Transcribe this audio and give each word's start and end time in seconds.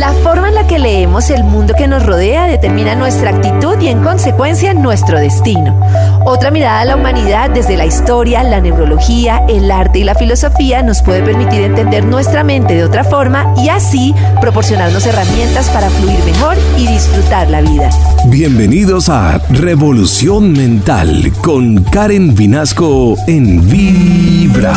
La 0.00 0.14
forma 0.14 0.48
en 0.48 0.54
la 0.54 0.66
que 0.66 0.78
leemos 0.78 1.28
el 1.28 1.44
mundo 1.44 1.74
que 1.76 1.86
nos 1.86 2.06
rodea 2.06 2.46
determina 2.46 2.94
nuestra 2.94 3.36
actitud 3.36 3.78
y 3.82 3.88
en 3.88 4.02
consecuencia 4.02 4.72
nuestro 4.72 5.20
destino. 5.20 5.78
Otra 6.24 6.50
mirada 6.50 6.80
a 6.80 6.84
la 6.86 6.96
humanidad 6.96 7.50
desde 7.50 7.76
la 7.76 7.84
historia, 7.84 8.42
la 8.42 8.62
neurología, 8.62 9.44
el 9.46 9.70
arte 9.70 9.98
y 9.98 10.04
la 10.04 10.14
filosofía 10.14 10.82
nos 10.82 11.02
puede 11.02 11.22
permitir 11.22 11.60
entender 11.60 12.06
nuestra 12.06 12.44
mente 12.44 12.72
de 12.76 12.84
otra 12.84 13.04
forma 13.04 13.52
y 13.58 13.68
así 13.68 14.14
proporcionarnos 14.40 15.04
herramientas 15.04 15.68
para 15.68 15.90
fluir 15.90 16.24
mejor 16.24 16.56
y 16.78 16.86
disfrutar 16.86 17.50
la 17.50 17.60
vida. 17.60 17.90
Bienvenidos 18.24 19.10
a 19.10 19.36
Revolución 19.50 20.54
Mental 20.54 21.30
con 21.42 21.84
Karen 21.84 22.34
Vinasco 22.34 23.16
en 23.26 23.68
Vibra. 23.68 24.72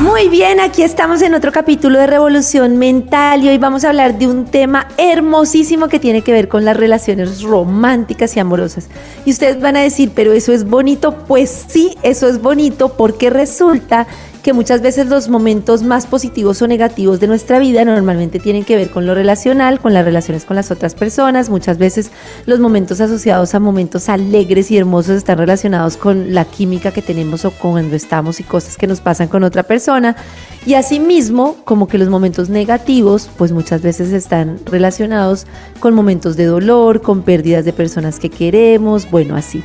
Muy 0.00 0.28
bien, 0.28 0.60
aquí 0.60 0.82
estamos 0.82 1.22
en 1.22 1.34
otro 1.34 1.50
capítulo 1.50 1.98
de 1.98 2.06
Revolución 2.06 2.76
Mental 2.76 3.42
y 3.42 3.48
hoy 3.48 3.58
vamos 3.58 3.84
a 3.84 3.88
hablar 3.88 4.16
de 4.16 4.28
un 4.28 4.47
tema 4.48 4.88
hermosísimo 4.96 5.88
que 5.88 5.98
tiene 5.98 6.22
que 6.22 6.32
ver 6.32 6.48
con 6.48 6.64
las 6.64 6.76
relaciones 6.76 7.42
románticas 7.42 8.36
y 8.36 8.40
amorosas. 8.40 8.88
Y 9.24 9.30
ustedes 9.30 9.60
van 9.60 9.76
a 9.76 9.80
decir, 9.80 10.12
pero 10.14 10.32
eso 10.32 10.52
es 10.52 10.64
bonito. 10.64 11.16
Pues 11.26 11.66
sí, 11.68 11.96
eso 12.02 12.28
es 12.28 12.40
bonito 12.40 12.90
porque 12.90 13.30
resulta 13.30 14.06
que 14.48 14.54
muchas 14.54 14.80
veces 14.80 15.08
los 15.08 15.28
momentos 15.28 15.82
más 15.82 16.06
positivos 16.06 16.62
o 16.62 16.66
negativos 16.66 17.20
de 17.20 17.26
nuestra 17.26 17.58
vida 17.58 17.84
normalmente 17.84 18.40
tienen 18.40 18.64
que 18.64 18.76
ver 18.76 18.88
con 18.88 19.04
lo 19.04 19.14
relacional, 19.14 19.78
con 19.78 19.92
las 19.92 20.06
relaciones 20.06 20.46
con 20.46 20.56
las 20.56 20.70
otras 20.70 20.94
personas. 20.94 21.50
Muchas 21.50 21.76
veces 21.76 22.10
los 22.46 22.58
momentos 22.58 23.02
asociados 23.02 23.54
a 23.54 23.60
momentos 23.60 24.08
alegres 24.08 24.70
y 24.70 24.78
hermosos 24.78 25.16
están 25.16 25.36
relacionados 25.36 25.98
con 25.98 26.32
la 26.32 26.46
química 26.46 26.92
que 26.92 27.02
tenemos 27.02 27.44
o 27.44 27.50
cuando 27.50 27.94
estamos 27.94 28.40
y 28.40 28.42
cosas 28.42 28.78
que 28.78 28.86
nos 28.86 29.02
pasan 29.02 29.28
con 29.28 29.44
otra 29.44 29.64
persona. 29.64 30.16
Y 30.64 30.72
asimismo, 30.72 31.56
como 31.64 31.86
que 31.86 31.98
los 31.98 32.08
momentos 32.08 32.48
negativos, 32.48 33.28
pues 33.36 33.52
muchas 33.52 33.82
veces 33.82 34.14
están 34.14 34.58
relacionados 34.64 35.46
con 35.78 35.92
momentos 35.92 36.38
de 36.38 36.46
dolor, 36.46 37.02
con 37.02 37.20
pérdidas 37.20 37.66
de 37.66 37.74
personas 37.74 38.18
que 38.18 38.30
queremos, 38.30 39.10
bueno, 39.10 39.36
así. 39.36 39.62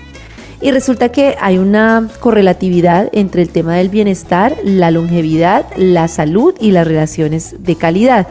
Y 0.64 0.72
resulta 0.72 1.09
que 1.09 1.36
hay 1.42 1.58
una 1.58 2.08
correlatividad 2.22 3.09
entre 3.11 3.42
el 3.42 3.50
tema 3.50 3.75
del 3.75 3.89
bienestar, 3.89 4.56
la 4.64 4.92
longevidad, 4.92 5.66
la 5.75 6.08
salud 6.08 6.55
y 6.58 6.72
las 6.72 6.88
relaciones 6.88 7.58
de 7.59 7.75
calidad. 7.75 8.28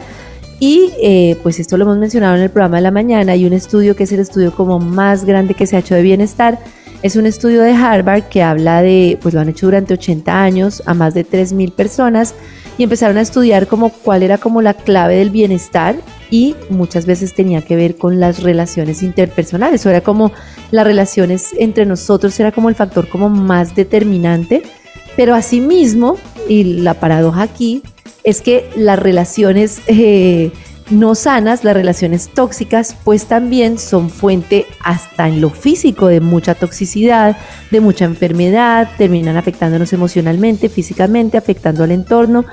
Y 0.59 0.93
eh, 1.03 1.37
pues 1.43 1.61
esto 1.61 1.77
lo 1.77 1.85
hemos 1.85 1.99
mencionado 1.99 2.35
en 2.37 2.41
el 2.41 2.49
programa 2.49 2.77
de 2.77 2.85
la 2.85 2.91
mañana. 2.91 3.33
Hay 3.33 3.45
un 3.45 3.53
estudio 3.53 3.95
que 3.95 4.05
es 4.05 4.13
el 4.13 4.21
estudio 4.21 4.55
como 4.55 4.79
más 4.79 5.27
grande 5.27 5.53
que 5.53 5.67
se 5.67 5.77
ha 5.77 5.81
hecho 5.81 5.95
de 5.95 6.01
bienestar. 6.01 6.59
Es 7.03 7.17
un 7.17 7.27
estudio 7.27 7.61
de 7.61 7.73
Harvard 7.73 8.23
que 8.31 8.43
habla 8.43 8.81
de, 8.81 9.19
pues 9.21 9.35
lo 9.35 9.41
han 9.41 9.51
hecho 9.51 9.67
durante 9.67 9.93
80 9.93 10.43
años 10.43 10.83
a 10.87 10.95
más 10.95 11.13
de 11.13 11.27
3.000 11.27 11.73
personas 11.73 12.35
y 12.79 12.85
empezaron 12.85 13.19
a 13.19 13.21
estudiar 13.21 13.67
como 13.67 13.91
cuál 13.91 14.23
era 14.23 14.39
como 14.39 14.63
la 14.63 14.73
clave 14.73 15.17
del 15.17 15.29
bienestar 15.29 15.97
y 16.33 16.57
muchas 16.71 17.05
veces 17.05 17.35
tenía 17.35 17.61
que 17.61 17.77
ver 17.77 17.97
con 17.97 18.19
las 18.19 18.43
relaciones 18.43 19.03
interpersonales, 19.03 19.85
o 19.85 19.91
era 19.91 20.01
como 20.01 20.33
las 20.71 20.87
relaciones 20.87 21.51
entre 21.59 21.85
nosotros 21.85 22.41
era 22.41 22.51
como 22.51 22.71
el 22.71 22.75
factor 22.75 23.07
como 23.07 23.29
más 23.29 23.77
determinante, 23.77 24.63
pero 25.15 25.35
asimismo, 25.35 26.17
y 26.49 26.65
la 26.81 26.95
paradoja 26.95 27.43
aquí, 27.43 27.83
es 28.25 28.41
que 28.41 28.71
las 28.77 28.99
relaciones 28.99 29.83
eh, 29.89 30.53
no 30.89 31.15
sanas, 31.15 31.65
las 31.65 31.75
relaciones 31.75 32.31
tóxicas, 32.33 32.97
pues 33.05 33.27
también 33.27 33.79
son 33.79 34.09
fuente 34.09 34.65
hasta 34.83 35.29
en 35.29 35.43
lo 35.43 35.51
físico 35.51 36.07
de 36.07 36.21
mucha 36.21 36.55
toxicidad, 36.55 37.37
de 37.71 37.81
mucha 37.81 38.07
enfermedad, 38.07 38.89
terminan 38.97 39.37
afectándonos 39.37 39.93
emocionalmente, 39.93 40.71
físicamente, 40.71 41.37
afectando 41.37 41.85
al 41.85 41.91
entorno. 41.91 42.47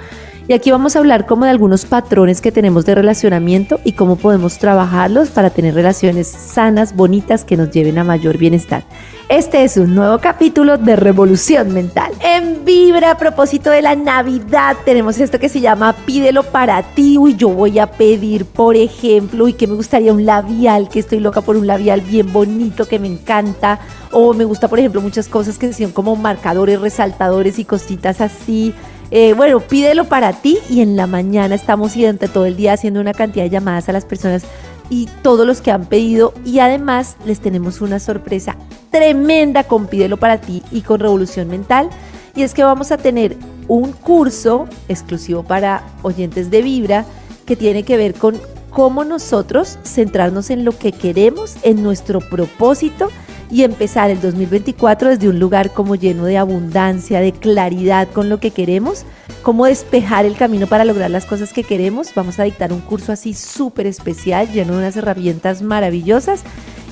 Y 0.50 0.53
aquí 0.53 0.72
vamos 0.72 0.95
a 0.95 1.00
hablar 1.00 1.28
como 1.28 1.45
de 1.45 1.52
algunos 1.52 1.86
patrones 1.86 2.42
que 2.42 2.52
tenemos 2.52 2.83
de 2.83 2.95
relacionamiento 2.95 3.80
y 3.83 3.92
cómo 3.92 4.15
podemos 4.15 4.58
trabajarlos 4.58 5.30
para 5.30 5.52
tener 5.52 5.76
relaciones 5.76 6.27
sanas, 6.27 6.95
bonitas, 6.95 7.43
que 7.43 7.55
nos 7.55 7.70
lleven 7.70 7.99
a 7.99 8.04
mayor 8.04 8.39
bienestar. 8.39 8.83
Este 9.30 9.64
es 9.64 9.77
un 9.77 9.93
nuevo 9.93 10.17
capítulo 10.17 10.80
de 10.80 10.95
Revolución 10.95 11.71
Mental. 11.71 12.14
En 12.20 12.65
Vibra, 12.65 13.11
a 13.11 13.17
propósito 13.20 13.70
de 13.70 13.83
la 13.83 13.95
Navidad, 13.95 14.76
tenemos 14.86 15.20
esto 15.20 15.37
que 15.37 15.49
se 15.49 15.61
llama 15.61 15.93
Pídelo 16.08 16.42
para 16.42 16.81
ti. 16.81 17.20
Y 17.27 17.36
yo 17.36 17.49
voy 17.49 17.77
a 17.77 17.86
pedir, 17.86 18.45
por 18.45 18.76
ejemplo, 18.76 19.48
y 19.48 19.54
que 19.54 19.67
me 19.67 19.76
gustaría 19.76 20.11
un 20.11 20.26
labial, 20.26 20.89
que 20.89 20.98
estoy 20.98 21.20
loca 21.20 21.42
por 21.42 21.58
un 21.58 21.67
labial 21.67 22.02
bien 22.02 22.33
bonito, 22.33 22.87
que 22.87 22.98
me 22.98 23.08
encanta. 23.08 23.81
O 24.11 24.33
me 24.33 24.45
gusta, 24.45 24.67
por 24.67 24.80
ejemplo, 24.80 24.99
muchas 24.99 25.27
cosas 25.27 25.60
que 25.60 25.71
son 25.73 25.92
como 25.92 26.16
marcadores, 26.16 26.81
resaltadores 26.81 27.60
y 27.60 27.66
cositas 27.66 28.20
así. 28.20 28.73
Eh, 29.11 29.33
bueno, 29.33 29.59
pídelo 29.59 30.05
para 30.05 30.33
ti 30.33 30.59
y 30.70 30.81
en 30.81 30.95
la 30.95 31.08
mañana 31.08 31.55
estamos 31.55 31.95
durante 31.95 32.27
todo 32.27 32.45
el 32.45 32.55
día 32.55 32.73
haciendo 32.73 33.02
una 33.02 33.14
cantidad 33.14 33.43
de 33.43 33.49
llamadas 33.49 33.89
a 33.89 33.92
las 33.92 34.05
personas 34.05 34.43
y 34.89 35.08
todos 35.23 35.47
los 35.47 35.61
que 35.61 35.71
han 35.71 35.86
pedido. 35.86 36.33
Y 36.45 36.59
además 36.59 37.17
les 37.25 37.39
tenemos 37.39 37.81
una 37.81 37.99
sorpresa 37.99 38.55
tremenda 38.92 39.64
con 39.64 39.87
Pídelo 39.87 40.17
para 40.17 40.39
ti 40.39 40.64
y 40.71 40.81
con 40.81 40.99
Revolución 40.99 41.48
Mental. 41.48 41.89
Y 42.36 42.43
es 42.43 42.53
que 42.53 42.64
vamos 42.64 42.92
a 42.92 42.98
tener 42.98 43.36
un 43.67 43.92
curso 43.92 44.67
exclusivo 44.87 45.43
para 45.43 45.83
oyentes 46.03 46.52
de 46.52 46.61
Vibra 46.61 47.05
que 47.45 47.55
tiene 47.55 47.83
que 47.83 47.98
ver 47.98 48.14
con 48.14 48.39
cómo 48.69 49.03
nosotros 49.03 49.80
centrarnos 49.83 50.52
en 50.52 50.64
lo 50.64 50.77
que 50.77 50.92
queremos, 50.92 51.55
en 51.64 51.81
nuestro 51.81 52.19
propósito 52.19 53.09
y 53.52 53.64
empezar 53.64 54.10
el 54.11 54.21
2024 54.21 55.10
desde 55.10 55.30
un 55.30 55.39
lugar 55.39 55.71
como 55.71 55.95
lleno 55.95 56.26
de 56.26 56.37
abundancia, 56.37 57.20
de 57.20 57.32
claridad 57.32 58.08
con 58.10 58.30
lo 58.30 58.39
que 58.39 58.52
queremos, 58.52 59.05
cómo 59.42 59.65
despejar 59.65 60.26
el 60.26 60.36
camino 60.36 60.67
para 60.67 60.86
lograr 60.86 61.10
las 61.10 61.26
cosas 61.26 61.54
que 61.54 61.64
queremos. 61.64 62.14
Vamos 62.14 62.39
a 62.39 62.43
dictar 62.43 62.71
un 62.71 62.82
curso 62.82 63.11
así 63.11 63.33
súper 63.33 63.87
especial, 63.87 64.52
lleno 64.52 64.73
de 64.73 64.80
unas 64.80 64.95
herramientas 64.98 65.61
maravillosas. 65.61 66.43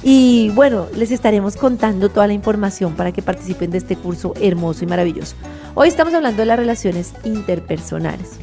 Y 0.03 0.49
bueno, 0.49 0.87
les 0.95 1.11
estaremos 1.11 1.57
contando 1.57 2.09
toda 2.09 2.27
la 2.27 2.33
información 2.33 2.93
para 2.93 3.11
que 3.11 3.21
participen 3.21 3.71
de 3.71 3.79
este 3.79 3.95
curso 3.95 4.33
hermoso 4.39 4.83
y 4.83 4.87
maravilloso. 4.87 5.35
Hoy 5.75 5.87
estamos 5.87 6.13
hablando 6.13 6.41
de 6.41 6.45
las 6.45 6.57
relaciones 6.57 7.13
interpersonales. 7.23 8.39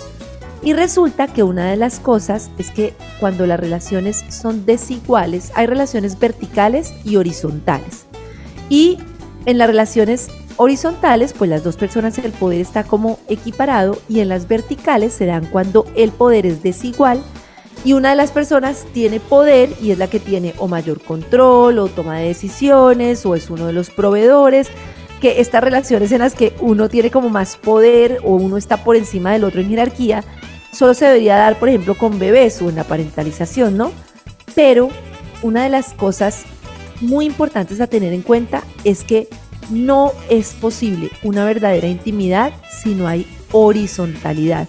Y 0.65 0.73
resulta 0.73 1.27
que 1.27 1.43
una 1.43 1.71
de 1.71 1.77
las 1.77 2.01
cosas 2.01 2.51
es 2.57 2.71
que 2.71 2.95
cuando 3.21 3.47
las 3.47 3.61
relaciones 3.61 4.25
son 4.31 4.65
desiguales, 4.65 5.53
hay 5.55 5.67
relaciones 5.67 6.19
verticales 6.19 6.95
y 7.05 7.17
horizontales. 7.17 8.07
Y 8.71 8.99
en 9.45 9.59
las 9.59 9.69
relaciones 9.69 10.29
horizontales, 10.57 11.35
pues 11.35 11.51
las 11.51 11.65
dos 11.65 11.77
personas 11.77 12.17
el 12.17 12.33
poder 12.33 12.63
está 12.63 12.83
como 12.83 13.19
equiparado 13.29 13.99
y 14.09 14.21
en 14.21 14.31
las 14.31 14.49
verticales 14.49 15.13
se 15.13 15.27
dan 15.27 15.45
cuando 15.45 15.85
el 15.97 16.13
poder 16.13 16.47
es 16.47 16.63
desigual 16.63 17.23
y 17.85 17.93
una 17.93 18.11
de 18.11 18.17
las 18.17 18.31
personas 18.31 18.87
tiene 18.95 19.21
poder 19.21 19.69
y 19.83 19.91
es 19.91 19.99
la 19.99 20.09
que 20.09 20.19
tiene 20.19 20.55
o 20.59 20.69
mayor 20.69 21.03
control 21.03 21.79
o 21.79 21.89
toma 21.89 22.19
de 22.19 22.29
decisiones 22.29 23.27
o 23.27 23.35
es 23.35 23.51
uno 23.51 23.67
de 23.67 23.75
los 23.75 23.91
proveedores 23.91 24.69
que 25.21 25.41
estas 25.41 25.63
relaciones 25.63 26.13
en 26.13 26.21
las 26.21 26.35
que 26.35 26.55
uno 26.61 26.89
tiene 26.89 27.11
como 27.11 27.29
más 27.29 27.57
poder 27.57 28.21
o 28.25 28.37
uno 28.37 28.57
está 28.57 28.83
por 28.83 28.97
encima 28.97 29.33
del 29.33 29.45
otro 29.45 29.61
en 29.61 29.69
jerarquía 29.69 30.25
solo 30.75 30.95
se 30.95 31.07
debería 31.07 31.37
dar, 31.37 31.59
por 31.59 31.69
ejemplo, 31.69 31.97
con 31.97 32.19
bebés 32.19 32.61
o 32.61 32.69
en 32.69 32.77
la 32.77 32.85
parentalización, 32.85 33.77
¿no? 33.77 33.93
Pero 34.55 34.91
una 35.43 35.65
de 35.65 35.71
las 35.71 35.95
cosas 35.95 36.45
muy 37.01 37.27
importantes 37.27 37.81
a 37.81 37.87
tener 37.87 38.13
en 38.13 38.23
cuenta 38.23 38.63
es 38.85 39.05
que 39.05 39.29
no 39.71 40.13
es 40.29 40.53
posible 40.53 41.11
una 41.23 41.45
verdadera 41.45 41.89
intimidad 41.89 42.53
si 42.83 42.95
no 42.95 43.09
hay 43.09 43.27
horizontalidad. 43.53 44.69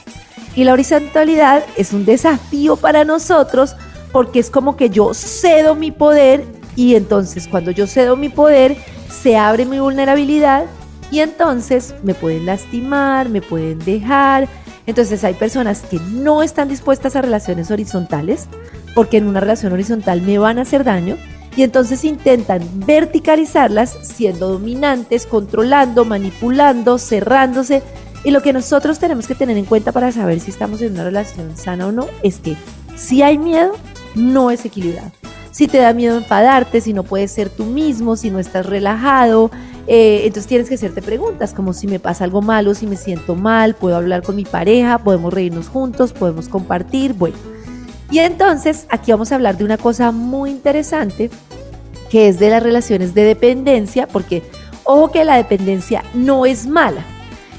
Y 0.55 0.63
la 0.63 0.73
horizontalidad 0.73 1.65
es 1.75 1.91
un 1.91 2.05
desafío 2.05 2.77
para 2.77 3.03
nosotros 3.03 3.75
porque 4.11 4.39
es 4.39 4.49
como 4.49 4.77
que 4.77 4.89
yo 4.89 5.13
cedo 5.13 5.75
mi 5.75 5.91
poder 5.91 6.45
y 6.75 6.95
entonces 6.95 7.47
cuando 7.47 7.71
yo 7.71 7.88
cedo 7.88 8.15
mi 8.15 8.29
poder 8.29 8.77
se 9.09 9.35
abre 9.38 9.65
mi 9.65 9.79
vulnerabilidad 9.79 10.65
y 11.11 11.19
entonces 11.19 11.94
me 12.03 12.13
pueden 12.13 12.45
lastimar, 12.45 13.30
me 13.30 13.41
pueden 13.41 13.80
dejar, 13.80 14.47
entonces 14.85 15.23
hay 15.23 15.33
personas 15.33 15.81
que 15.81 15.99
no 15.99 16.43
están 16.43 16.69
dispuestas 16.69 17.15
a 17.15 17.21
relaciones 17.21 17.71
horizontales 17.71 18.47
porque 18.93 19.17
en 19.17 19.27
una 19.27 19.39
relación 19.39 19.73
horizontal 19.73 20.21
me 20.21 20.37
van 20.37 20.59
a 20.59 20.61
hacer 20.61 20.83
daño 20.83 21.17
y 21.55 21.63
entonces 21.63 22.03
intentan 22.03 22.61
verticalizarlas 22.85 23.97
siendo 24.01 24.49
dominantes, 24.49 25.25
controlando, 25.25 26.03
manipulando, 26.03 26.97
cerrándose. 26.97 27.81
Y 28.23 28.31
lo 28.31 28.41
que 28.41 28.53
nosotros 28.53 28.99
tenemos 28.99 29.27
que 29.27 29.35
tener 29.35 29.57
en 29.57 29.65
cuenta 29.65 29.91
para 29.91 30.11
saber 30.11 30.39
si 30.39 30.51
estamos 30.51 30.81
en 30.81 30.93
una 30.93 31.03
relación 31.03 31.55
sana 31.55 31.87
o 31.87 31.91
no 31.91 32.07
es 32.23 32.39
que 32.39 32.57
si 32.95 33.21
hay 33.21 33.37
miedo, 33.37 33.73
no 34.15 34.51
es 34.51 34.65
equilibrado. 34.65 35.11
Si 35.51 35.67
te 35.67 35.77
da 35.77 35.93
miedo 35.93 36.17
enfadarte, 36.17 36.81
si 36.81 36.91
no 36.91 37.03
puedes 37.03 37.31
ser 37.31 37.49
tú 37.49 37.63
mismo, 37.63 38.17
si 38.17 38.29
no 38.29 38.39
estás 38.39 38.65
relajado, 38.65 39.51
eh, 39.87 40.21
entonces 40.23 40.47
tienes 40.47 40.69
que 40.69 40.75
hacerte 40.75 41.01
preguntas 41.01 41.53
como 41.53 41.73
si 41.73 41.87
me 41.87 41.99
pasa 41.99 42.23
algo 42.23 42.41
malo, 42.41 42.73
si 42.73 42.87
me 42.87 42.95
siento 42.95 43.35
mal, 43.35 43.75
puedo 43.75 43.95
hablar 43.95 44.23
con 44.23 44.35
mi 44.35 44.45
pareja, 44.45 44.97
podemos 44.97 45.33
reírnos 45.33 45.67
juntos, 45.67 46.13
podemos 46.13 46.49
compartir, 46.49 47.13
bueno. 47.13 47.37
Y 48.11 48.19
entonces 48.19 48.85
aquí 48.89 49.11
vamos 49.11 49.31
a 49.31 49.35
hablar 49.35 49.57
de 49.57 49.63
una 49.63 49.77
cosa 49.77 50.11
muy 50.11 50.51
interesante 50.51 51.29
que 52.09 52.27
es 52.29 52.39
de 52.39 52.49
las 52.49 52.61
relaciones 52.61 53.13
de 53.13 53.23
dependencia, 53.23 54.07
porque 54.07 54.43
Ojo 54.87 55.11
que 55.11 55.25
la 55.25 55.35
dependencia 55.37 56.03
no 56.13 56.45
es 56.45 56.67
mala. 56.67 57.03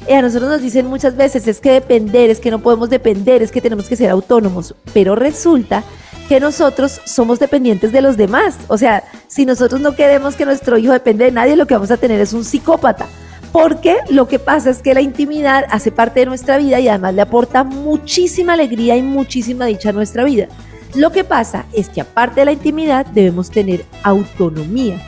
Eh, 0.07 0.15
a 0.15 0.23
nosotros 0.23 0.49
nos 0.49 0.63
dicen 0.63 0.87
muchas 0.87 1.17
veces 1.17 1.49
es 1.49 1.61
que 1.61 1.73
depender, 1.73 2.31
es 2.31 2.39
que 2.39 2.53
no 2.53 2.61
podemos 2.61 2.89
depender, 2.89 3.43
es 3.43 3.51
que 3.51 3.61
tenemos 3.61 3.89
que 3.89 3.97
ser 3.97 4.11
autónomos, 4.11 4.77
pero 4.95 5.17
resulta 5.17 5.83
que 6.29 6.41
nosotros 6.41 7.01
somos 7.05 7.39
dependientes 7.39 7.93
de 7.93 8.03
los 8.03 8.17
demás. 8.17 8.57
O 8.69 8.79
sea, 8.79 9.05
si 9.29 9.47
nosotros 9.47 9.81
no 9.81 9.95
queremos 9.95 10.35
que 10.35 10.45
nuestro 10.45 10.79
hijo 10.79 10.93
dependa 10.93 11.25
de 11.25 11.31
nadie, 11.31 11.57
lo 11.57 11.67
que 11.67 11.75
vamos 11.75 11.91
a 11.91 11.97
tener 11.97 12.21
es 12.21 12.33
un 12.33 12.45
psicópata. 12.45 13.07
Porque 13.53 13.99
lo 14.11 14.29
que 14.29 14.39
pasa 14.39 14.71
es 14.71 14.83
que 14.83 14.93
la 14.93 15.01
intimidad 15.01 15.65
hace 15.71 15.91
parte 15.91 16.21
de 16.21 16.27
nuestra 16.27 16.59
vida 16.59 16.79
y 16.81 16.89
además 16.89 17.15
le 17.15 17.23
aporta 17.23 17.65
muchísima 17.65 18.53
alegría 18.53 18.97
y 18.97 19.03
muchísima 19.03 19.67
dicha 19.67 19.91
a 19.91 19.93
nuestra 19.93 20.25
vida. 20.25 20.49
Lo 20.95 21.11
que 21.13 21.25
pasa 21.25 21.67
es 21.73 21.89
que 21.89 22.01
aparte 22.01 22.41
de 22.41 22.47
la 22.47 22.53
intimidad 22.53 23.07
debemos 23.07 23.51
tener 23.51 23.85
autonomía. 24.03 25.01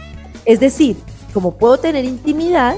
Es 0.45 0.61
decir, 0.61 0.97
como 1.35 1.59
puedo 1.59 1.79
tener 1.79 2.05
intimidad, 2.05 2.77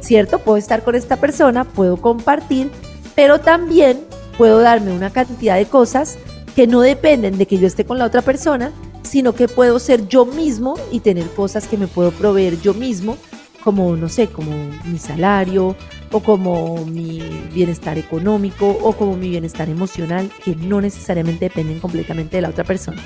¿cierto? 0.00 0.38
Puedo 0.38 0.56
estar 0.56 0.82
con 0.82 0.94
esta 0.94 1.16
persona, 1.16 1.64
puedo 1.64 1.96
compartir, 1.96 2.70
pero 3.14 3.40
también 3.40 4.00
puedo 4.36 4.60
darme 4.60 4.92
una 4.92 5.10
cantidad 5.10 5.56
de 5.56 5.66
cosas 5.66 6.16
que 6.58 6.66
no 6.66 6.80
dependen 6.80 7.38
de 7.38 7.46
que 7.46 7.56
yo 7.56 7.68
esté 7.68 7.84
con 7.84 8.00
la 8.00 8.04
otra 8.04 8.20
persona, 8.20 8.72
sino 9.04 9.32
que 9.32 9.46
puedo 9.46 9.78
ser 9.78 10.08
yo 10.08 10.26
mismo 10.26 10.74
y 10.90 10.98
tener 10.98 11.30
cosas 11.30 11.68
que 11.68 11.76
me 11.76 11.86
puedo 11.86 12.10
proveer 12.10 12.60
yo 12.60 12.74
mismo, 12.74 13.16
como, 13.62 13.94
no 13.94 14.08
sé, 14.08 14.26
como 14.26 14.50
mi 14.84 14.98
salario 14.98 15.76
o 16.10 16.18
como 16.18 16.84
mi 16.84 17.22
bienestar 17.54 17.96
económico 17.96 18.76
o 18.82 18.92
como 18.94 19.16
mi 19.16 19.28
bienestar 19.28 19.68
emocional, 19.68 20.32
que 20.44 20.56
no 20.56 20.80
necesariamente 20.80 21.44
dependen 21.44 21.78
completamente 21.78 22.38
de 22.38 22.42
la 22.42 22.48
otra 22.48 22.64
persona. 22.64 23.00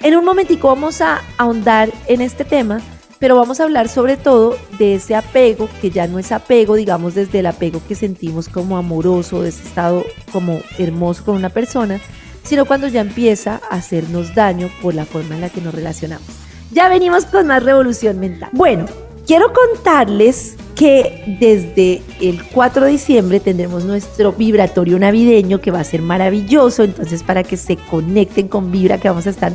En 0.00 0.16
un 0.16 0.24
momentico 0.24 0.66
vamos 0.66 1.00
a 1.00 1.22
ahondar 1.36 1.92
en 2.08 2.20
este 2.20 2.44
tema 2.44 2.80
pero 3.20 3.34
vamos 3.34 3.58
a 3.58 3.64
hablar 3.64 3.88
sobre 3.88 4.16
todo 4.16 4.56
de 4.78 4.94
ese 4.94 5.16
apego, 5.16 5.68
que 5.80 5.90
ya 5.90 6.06
no 6.06 6.20
es 6.20 6.30
apego, 6.30 6.76
digamos, 6.76 7.14
desde 7.14 7.40
el 7.40 7.46
apego 7.46 7.80
que 7.86 7.96
sentimos 7.96 8.48
como 8.48 8.76
amoroso, 8.76 9.42
de 9.42 9.48
ese 9.48 9.66
estado 9.66 10.04
como 10.32 10.60
hermoso 10.78 11.24
con 11.24 11.34
una 11.34 11.48
persona, 11.48 12.00
sino 12.48 12.64
cuando 12.64 12.88
ya 12.88 13.02
empieza 13.02 13.60
a 13.70 13.76
hacernos 13.76 14.34
daño 14.34 14.70
por 14.80 14.94
la 14.94 15.04
forma 15.04 15.34
en 15.34 15.42
la 15.42 15.50
que 15.50 15.60
nos 15.60 15.74
relacionamos. 15.74 16.26
Ya 16.70 16.88
venimos 16.88 17.26
con 17.26 17.46
más 17.46 17.62
revolución 17.62 18.18
mental. 18.18 18.48
Bueno, 18.52 18.86
quiero 19.26 19.52
contarles 19.52 20.56
que 20.74 21.36
desde 21.40 22.02
el 22.20 22.42
4 22.44 22.86
de 22.86 22.90
diciembre 22.92 23.40
tendremos 23.40 23.84
nuestro 23.84 24.32
vibratorio 24.32 24.98
navideño 24.98 25.60
que 25.60 25.70
va 25.70 25.80
a 25.80 25.84
ser 25.84 26.00
maravilloso, 26.00 26.84
entonces 26.84 27.22
para 27.22 27.42
que 27.42 27.56
se 27.58 27.76
conecten 27.76 28.48
con 28.48 28.70
Vibra 28.70 28.98
que 28.98 29.08
vamos 29.08 29.26
a 29.26 29.30
estar 29.30 29.54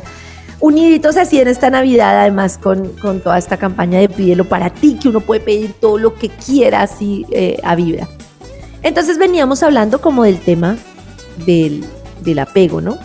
uniditos 0.60 1.16
así 1.16 1.40
en 1.40 1.48
esta 1.48 1.70
Navidad, 1.70 2.20
además 2.20 2.58
con, 2.58 2.94
toda 3.22 3.38
esta 3.38 3.56
campaña 3.56 3.98
de 3.98 4.08
pídelo 4.08 4.44
para 4.44 4.70
ti, 4.70 4.98
que 5.02 5.08
uno 5.08 5.20
puede 5.20 5.40
pedir 5.40 5.72
todo 5.72 5.98
lo 5.98 6.14
que 6.14 6.28
quiera 6.28 6.82
así 6.82 7.26
eh, 7.32 7.58
a 7.64 7.74
Vibra. 7.74 8.06
Entonces 8.82 9.18
veníamos 9.18 9.62
hablando 9.62 10.00
como 10.00 10.22
del 10.22 10.38
tema 10.38 10.76
del, 11.46 11.84
del 12.24 12.40
apego, 12.40 12.80
¿no? 12.80 12.98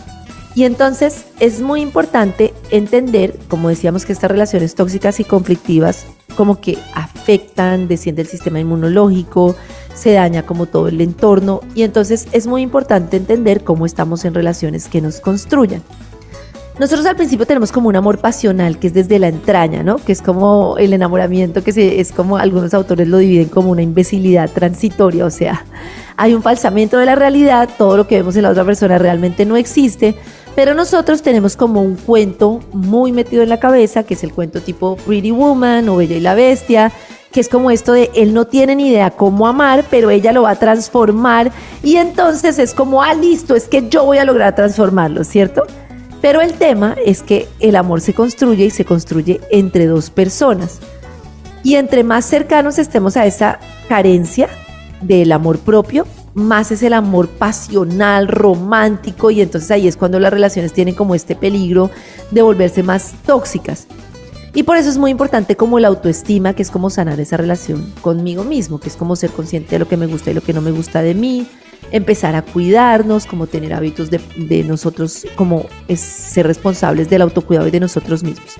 Y 0.54 0.64
entonces 0.64 1.26
es 1.38 1.60
muy 1.60 1.80
importante 1.80 2.52
entender, 2.70 3.38
como 3.48 3.68
decíamos, 3.68 4.04
que 4.04 4.12
estas 4.12 4.30
relaciones 4.30 4.74
tóxicas 4.74 5.20
y 5.20 5.24
conflictivas 5.24 6.06
como 6.36 6.60
que 6.60 6.78
afectan, 6.94 7.86
desciende 7.86 8.22
el 8.22 8.28
sistema 8.28 8.58
inmunológico, 8.58 9.54
se 9.94 10.12
daña 10.12 10.44
como 10.44 10.66
todo 10.66 10.88
el 10.88 11.00
entorno 11.00 11.60
y 11.74 11.82
entonces 11.82 12.26
es 12.32 12.46
muy 12.46 12.62
importante 12.62 13.16
entender 13.16 13.62
cómo 13.62 13.86
estamos 13.86 14.24
en 14.24 14.34
relaciones 14.34 14.88
que 14.88 15.00
nos 15.00 15.20
construyan. 15.20 15.82
Nosotros 16.80 17.04
al 17.04 17.14
principio 17.14 17.44
tenemos 17.44 17.72
como 17.72 17.90
un 17.90 17.96
amor 17.96 18.16
pasional, 18.20 18.78
que 18.78 18.86
es 18.86 18.94
desde 18.94 19.18
la 19.18 19.28
entraña, 19.28 19.82
¿no? 19.82 19.96
Que 19.96 20.12
es 20.12 20.22
como 20.22 20.78
el 20.78 20.94
enamoramiento, 20.94 21.62
que 21.62 21.72
se, 21.72 22.00
es 22.00 22.10
como 22.10 22.38
algunos 22.38 22.72
autores 22.72 23.06
lo 23.06 23.18
dividen 23.18 23.50
como 23.50 23.70
una 23.70 23.82
imbecilidad 23.82 24.48
transitoria, 24.50 25.26
o 25.26 25.30
sea, 25.30 25.66
hay 26.16 26.32
un 26.32 26.40
falsamiento 26.40 26.96
de 26.96 27.04
la 27.04 27.16
realidad, 27.16 27.68
todo 27.76 27.98
lo 27.98 28.08
que 28.08 28.16
vemos 28.16 28.34
en 28.36 28.44
la 28.44 28.48
otra 28.48 28.64
persona 28.64 28.96
realmente 28.96 29.44
no 29.44 29.58
existe, 29.58 30.14
pero 30.56 30.72
nosotros 30.72 31.20
tenemos 31.20 31.54
como 31.54 31.82
un 31.82 31.96
cuento 31.96 32.60
muy 32.72 33.12
metido 33.12 33.42
en 33.42 33.50
la 33.50 33.60
cabeza, 33.60 34.04
que 34.04 34.14
es 34.14 34.24
el 34.24 34.32
cuento 34.32 34.62
tipo 34.62 34.96
Pretty 34.96 35.32
Woman 35.32 35.86
o 35.90 35.96
Bella 35.96 36.16
y 36.16 36.20
la 36.20 36.34
Bestia, 36.34 36.92
que 37.30 37.40
es 37.40 37.50
como 37.50 37.70
esto 37.70 37.92
de 37.92 38.10
él 38.14 38.32
no 38.32 38.46
tiene 38.46 38.74
ni 38.74 38.88
idea 38.88 39.10
cómo 39.10 39.46
amar, 39.46 39.84
pero 39.90 40.08
ella 40.08 40.32
lo 40.32 40.44
va 40.44 40.52
a 40.52 40.58
transformar 40.58 41.52
y 41.82 41.96
entonces 41.96 42.58
es 42.58 42.72
como, 42.72 43.02
ah, 43.02 43.12
listo, 43.12 43.54
es 43.54 43.68
que 43.68 43.86
yo 43.90 44.06
voy 44.06 44.16
a 44.16 44.24
lograr 44.24 44.54
transformarlo, 44.54 45.24
¿cierto? 45.24 45.66
Pero 46.20 46.40
el 46.40 46.54
tema 46.54 46.96
es 47.04 47.22
que 47.22 47.48
el 47.60 47.76
amor 47.76 48.00
se 48.00 48.14
construye 48.14 48.66
y 48.66 48.70
se 48.70 48.84
construye 48.84 49.40
entre 49.50 49.86
dos 49.86 50.10
personas. 50.10 50.78
Y 51.62 51.76
entre 51.76 52.04
más 52.04 52.24
cercanos 52.24 52.78
estemos 52.78 53.16
a 53.16 53.26
esa 53.26 53.58
carencia 53.88 54.48
del 55.00 55.32
amor 55.32 55.58
propio, 55.58 56.06
más 56.34 56.70
es 56.70 56.82
el 56.82 56.92
amor 56.92 57.28
pasional, 57.28 58.28
romántico, 58.28 59.30
y 59.30 59.40
entonces 59.40 59.70
ahí 59.70 59.88
es 59.88 59.96
cuando 59.96 60.20
las 60.20 60.32
relaciones 60.32 60.72
tienen 60.72 60.94
como 60.94 61.14
este 61.14 61.34
peligro 61.34 61.90
de 62.30 62.42
volverse 62.42 62.82
más 62.82 63.14
tóxicas. 63.26 63.86
Y 64.54 64.64
por 64.64 64.76
eso 64.76 64.88
es 64.88 64.98
muy 64.98 65.10
importante 65.10 65.56
como 65.56 65.78
la 65.78 65.88
autoestima, 65.88 66.54
que 66.54 66.62
es 66.62 66.70
como 66.70 66.90
sanar 66.90 67.20
esa 67.20 67.36
relación 67.36 67.92
conmigo 68.00 68.44
mismo, 68.44 68.80
que 68.80 68.88
es 68.88 68.96
como 68.96 69.16
ser 69.16 69.30
consciente 69.30 69.70
de 69.72 69.78
lo 69.78 69.88
que 69.88 69.96
me 69.96 70.06
gusta 70.06 70.30
y 70.30 70.34
lo 70.34 70.40
que 70.40 70.52
no 70.52 70.60
me 70.60 70.72
gusta 70.72 71.02
de 71.02 71.14
mí, 71.14 71.46
empezar 71.92 72.34
a 72.34 72.42
cuidarnos, 72.42 73.26
como 73.26 73.46
tener 73.46 73.72
hábitos 73.72 74.10
de, 74.10 74.64
nosotros, 74.64 75.26
como 75.36 75.66
ser 75.94 76.46
responsables 76.46 77.10
del 77.10 77.22
autocuidado 77.22 77.68
y 77.68 77.70
de 77.70 77.80
nosotros 77.80 78.22
mismos. 78.22 78.56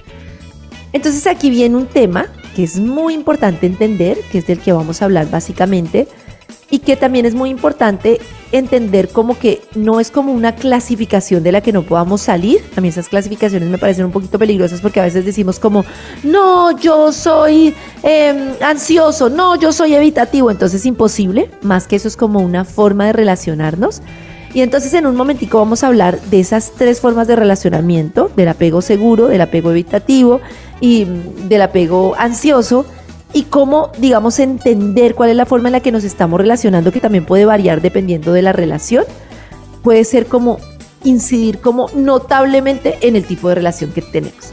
Entonces 0.92 1.26
aquí 1.26 1.50
viene 1.50 1.76
un 1.76 1.86
tema 1.86 2.26
que 2.56 2.64
es 2.64 2.78
muy 2.78 3.14
importante 3.14 3.66
entender, 3.66 4.18
que 4.32 4.38
es 4.38 4.46
del 4.46 4.58
que 4.58 4.72
vamos 4.72 5.00
a 5.00 5.04
hablar 5.04 5.30
básicamente, 5.30 6.08
y 6.70 6.78
que 6.78 6.96
también 6.96 7.26
es 7.26 7.34
muy 7.34 7.50
importante 7.50 8.20
entender 8.52 9.08
como 9.08 9.38
que 9.38 9.62
no 9.74 10.00
es 10.00 10.10
como 10.10 10.32
una 10.32 10.54
clasificación 10.54 11.42
de 11.42 11.52
la 11.52 11.60
que 11.60 11.72
no 11.72 11.82
podamos 11.82 12.22
salir. 12.22 12.60
A 12.76 12.80
mí 12.80 12.88
esas 12.88 13.08
clasificaciones 13.08 13.68
me 13.68 13.78
parecen 13.78 14.04
un 14.04 14.12
poquito 14.12 14.38
peligrosas 14.38 14.80
porque 14.80 15.00
a 15.00 15.04
veces 15.04 15.24
decimos 15.24 15.58
como, 15.58 15.84
no, 16.22 16.76
yo 16.78 17.12
soy 17.12 17.74
em, 18.02 18.50
ansioso, 18.60 19.28
no, 19.28 19.56
yo 19.56 19.72
soy 19.72 19.94
evitativo, 19.94 20.50
entonces 20.50 20.80
es 20.80 20.86
imposible, 20.86 21.50
más 21.62 21.86
que 21.86 21.96
eso 21.96 22.08
es 22.08 22.16
como 22.16 22.40
una 22.40 22.64
forma 22.64 23.06
de 23.06 23.12
relacionarnos. 23.12 24.02
Y 24.52 24.62
entonces 24.62 24.92
en 24.94 25.06
un 25.06 25.14
momentico 25.14 25.58
vamos 25.58 25.84
a 25.84 25.86
hablar 25.86 26.20
de 26.22 26.40
esas 26.40 26.72
tres 26.76 27.00
formas 27.00 27.28
de 27.28 27.36
relacionamiento, 27.36 28.30
del 28.34 28.48
apego 28.48 28.82
seguro, 28.82 29.28
del 29.28 29.40
apego 29.42 29.70
evitativo 29.70 30.40
y 30.80 31.04
mm, 31.04 31.48
del 31.48 31.62
apego 31.62 32.14
ansioso 32.18 32.84
y 33.32 33.44
cómo, 33.44 33.90
digamos, 33.98 34.38
entender 34.38 35.14
cuál 35.14 35.30
es 35.30 35.36
la 35.36 35.46
forma 35.46 35.68
en 35.68 35.72
la 35.72 35.80
que 35.80 35.92
nos 35.92 36.04
estamos 36.04 36.40
relacionando, 36.40 36.92
que 36.92 37.00
también 37.00 37.24
puede 37.24 37.44
variar 37.44 37.80
dependiendo 37.80 38.32
de 38.32 38.42
la 38.42 38.52
relación, 38.52 39.04
puede 39.82 40.04
ser 40.04 40.26
como 40.26 40.58
incidir 41.04 41.60
como 41.60 41.88
notablemente 41.94 42.98
en 43.00 43.16
el 43.16 43.24
tipo 43.24 43.48
de 43.48 43.54
relación 43.54 43.92
que 43.92 44.02
tenemos. 44.02 44.52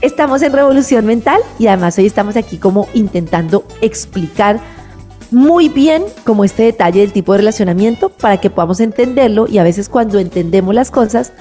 Estamos 0.00 0.42
en 0.42 0.52
Revolución 0.52 1.06
Mental 1.06 1.40
y 1.58 1.66
además 1.66 1.98
hoy 1.98 2.06
estamos 2.06 2.36
aquí 2.36 2.56
como 2.58 2.86
intentando 2.94 3.64
explicar 3.80 4.60
muy 5.30 5.68
bien 5.68 6.04
como 6.24 6.44
este 6.44 6.62
detalle 6.62 7.00
del 7.00 7.12
tipo 7.12 7.32
de 7.32 7.38
relacionamiento 7.38 8.08
para 8.08 8.40
que 8.40 8.48
podamos 8.48 8.80
entenderlo 8.80 9.46
y 9.48 9.58
a 9.58 9.64
veces 9.64 9.88
cuando 9.88 10.18
entendemos 10.18 10.74
las 10.74 10.90
cosas 10.90 11.32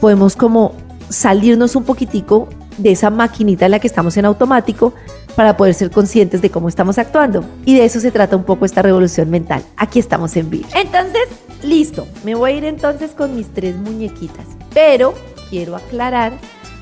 podemos 0.00 0.34
como 0.34 0.72
salirnos 1.08 1.76
un 1.76 1.84
poquitico 1.84 2.48
de 2.78 2.92
esa 2.92 3.10
maquinita 3.10 3.66
en 3.66 3.72
la 3.72 3.78
que 3.78 3.86
estamos 3.86 4.16
en 4.16 4.24
automático 4.24 4.92
para 5.34 5.56
poder 5.56 5.74
ser 5.74 5.90
conscientes 5.90 6.42
de 6.42 6.50
cómo 6.50 6.68
estamos 6.68 6.98
actuando. 6.98 7.44
Y 7.64 7.76
de 7.76 7.84
eso 7.84 8.00
se 8.00 8.10
trata 8.10 8.36
un 8.36 8.44
poco 8.44 8.64
esta 8.64 8.82
revolución 8.82 9.30
mental. 9.30 9.62
Aquí 9.76 9.98
estamos 9.98 10.36
en 10.36 10.50
vivo. 10.50 10.68
Entonces, 10.74 11.28
listo, 11.62 12.06
me 12.24 12.34
voy 12.34 12.52
a 12.52 12.54
ir 12.56 12.64
entonces 12.64 13.12
con 13.12 13.34
mis 13.36 13.48
tres 13.48 13.76
muñequitas. 13.76 14.46
Pero 14.72 15.14
quiero 15.48 15.76
aclarar 15.76 16.32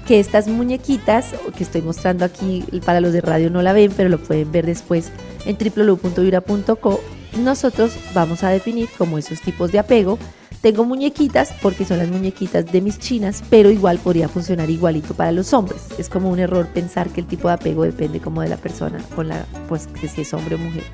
que 0.07 0.21
estas 0.21 0.49
muñequitas 0.49 1.35
que 1.57 1.63
estoy 1.63 1.83
mostrando 1.83 2.25
aquí 2.25 2.65
para 2.85 3.01
los 3.01 3.13
de 3.13 3.21
radio 3.21 3.51
no 3.51 3.61
la 3.61 3.75
ven, 3.75 3.93
pero 3.95 4.09
lo 4.09 4.19
pueden 4.19 4.51
ver 4.51 4.65
después 4.65 5.11
en 5.45 5.57
www.vibra.co. 5.59 7.01
Nosotros 7.39 7.93
vamos 8.15 8.43
a 8.43 8.49
definir 8.49 8.89
como 8.97 9.19
esos 9.19 9.41
tipos 9.43 9.71
de 9.71 9.79
apego 9.79 10.19
tengo 10.61 10.85
muñequitas 10.85 11.53
porque 11.63 11.85
son 11.85 11.99
las 11.99 12.09
muñequitas 12.09 12.67
de 12.67 12.81
mis 12.81 12.99
chinas, 12.99 13.43
pero 13.51 13.71
igual 13.71 13.99
podría 13.99 14.29
funcionar 14.29 14.71
igualito 14.71 15.15
para 15.15 15.33
los 15.33 15.53
hombres. 15.53 15.83
Es 15.99 16.09
como 16.09 16.31
un 16.31 16.39
error 16.39 16.67
pensar 16.69 17.09
que 17.11 17.21
el 17.21 17.27
tipo 17.27 17.49
de 17.49 17.55
apego 17.55 17.85
depende 17.85 18.21
como 18.21 18.43
de 18.43 18.49
la 18.49 18.57
persona, 18.57 18.99
con 19.15 19.29
la, 19.29 19.47
pues 19.69 19.87
que 19.87 20.09
si 20.09 20.23
es 20.23 20.35
hombre 20.35 20.57
o 20.57 20.59
mujer. 20.59 20.85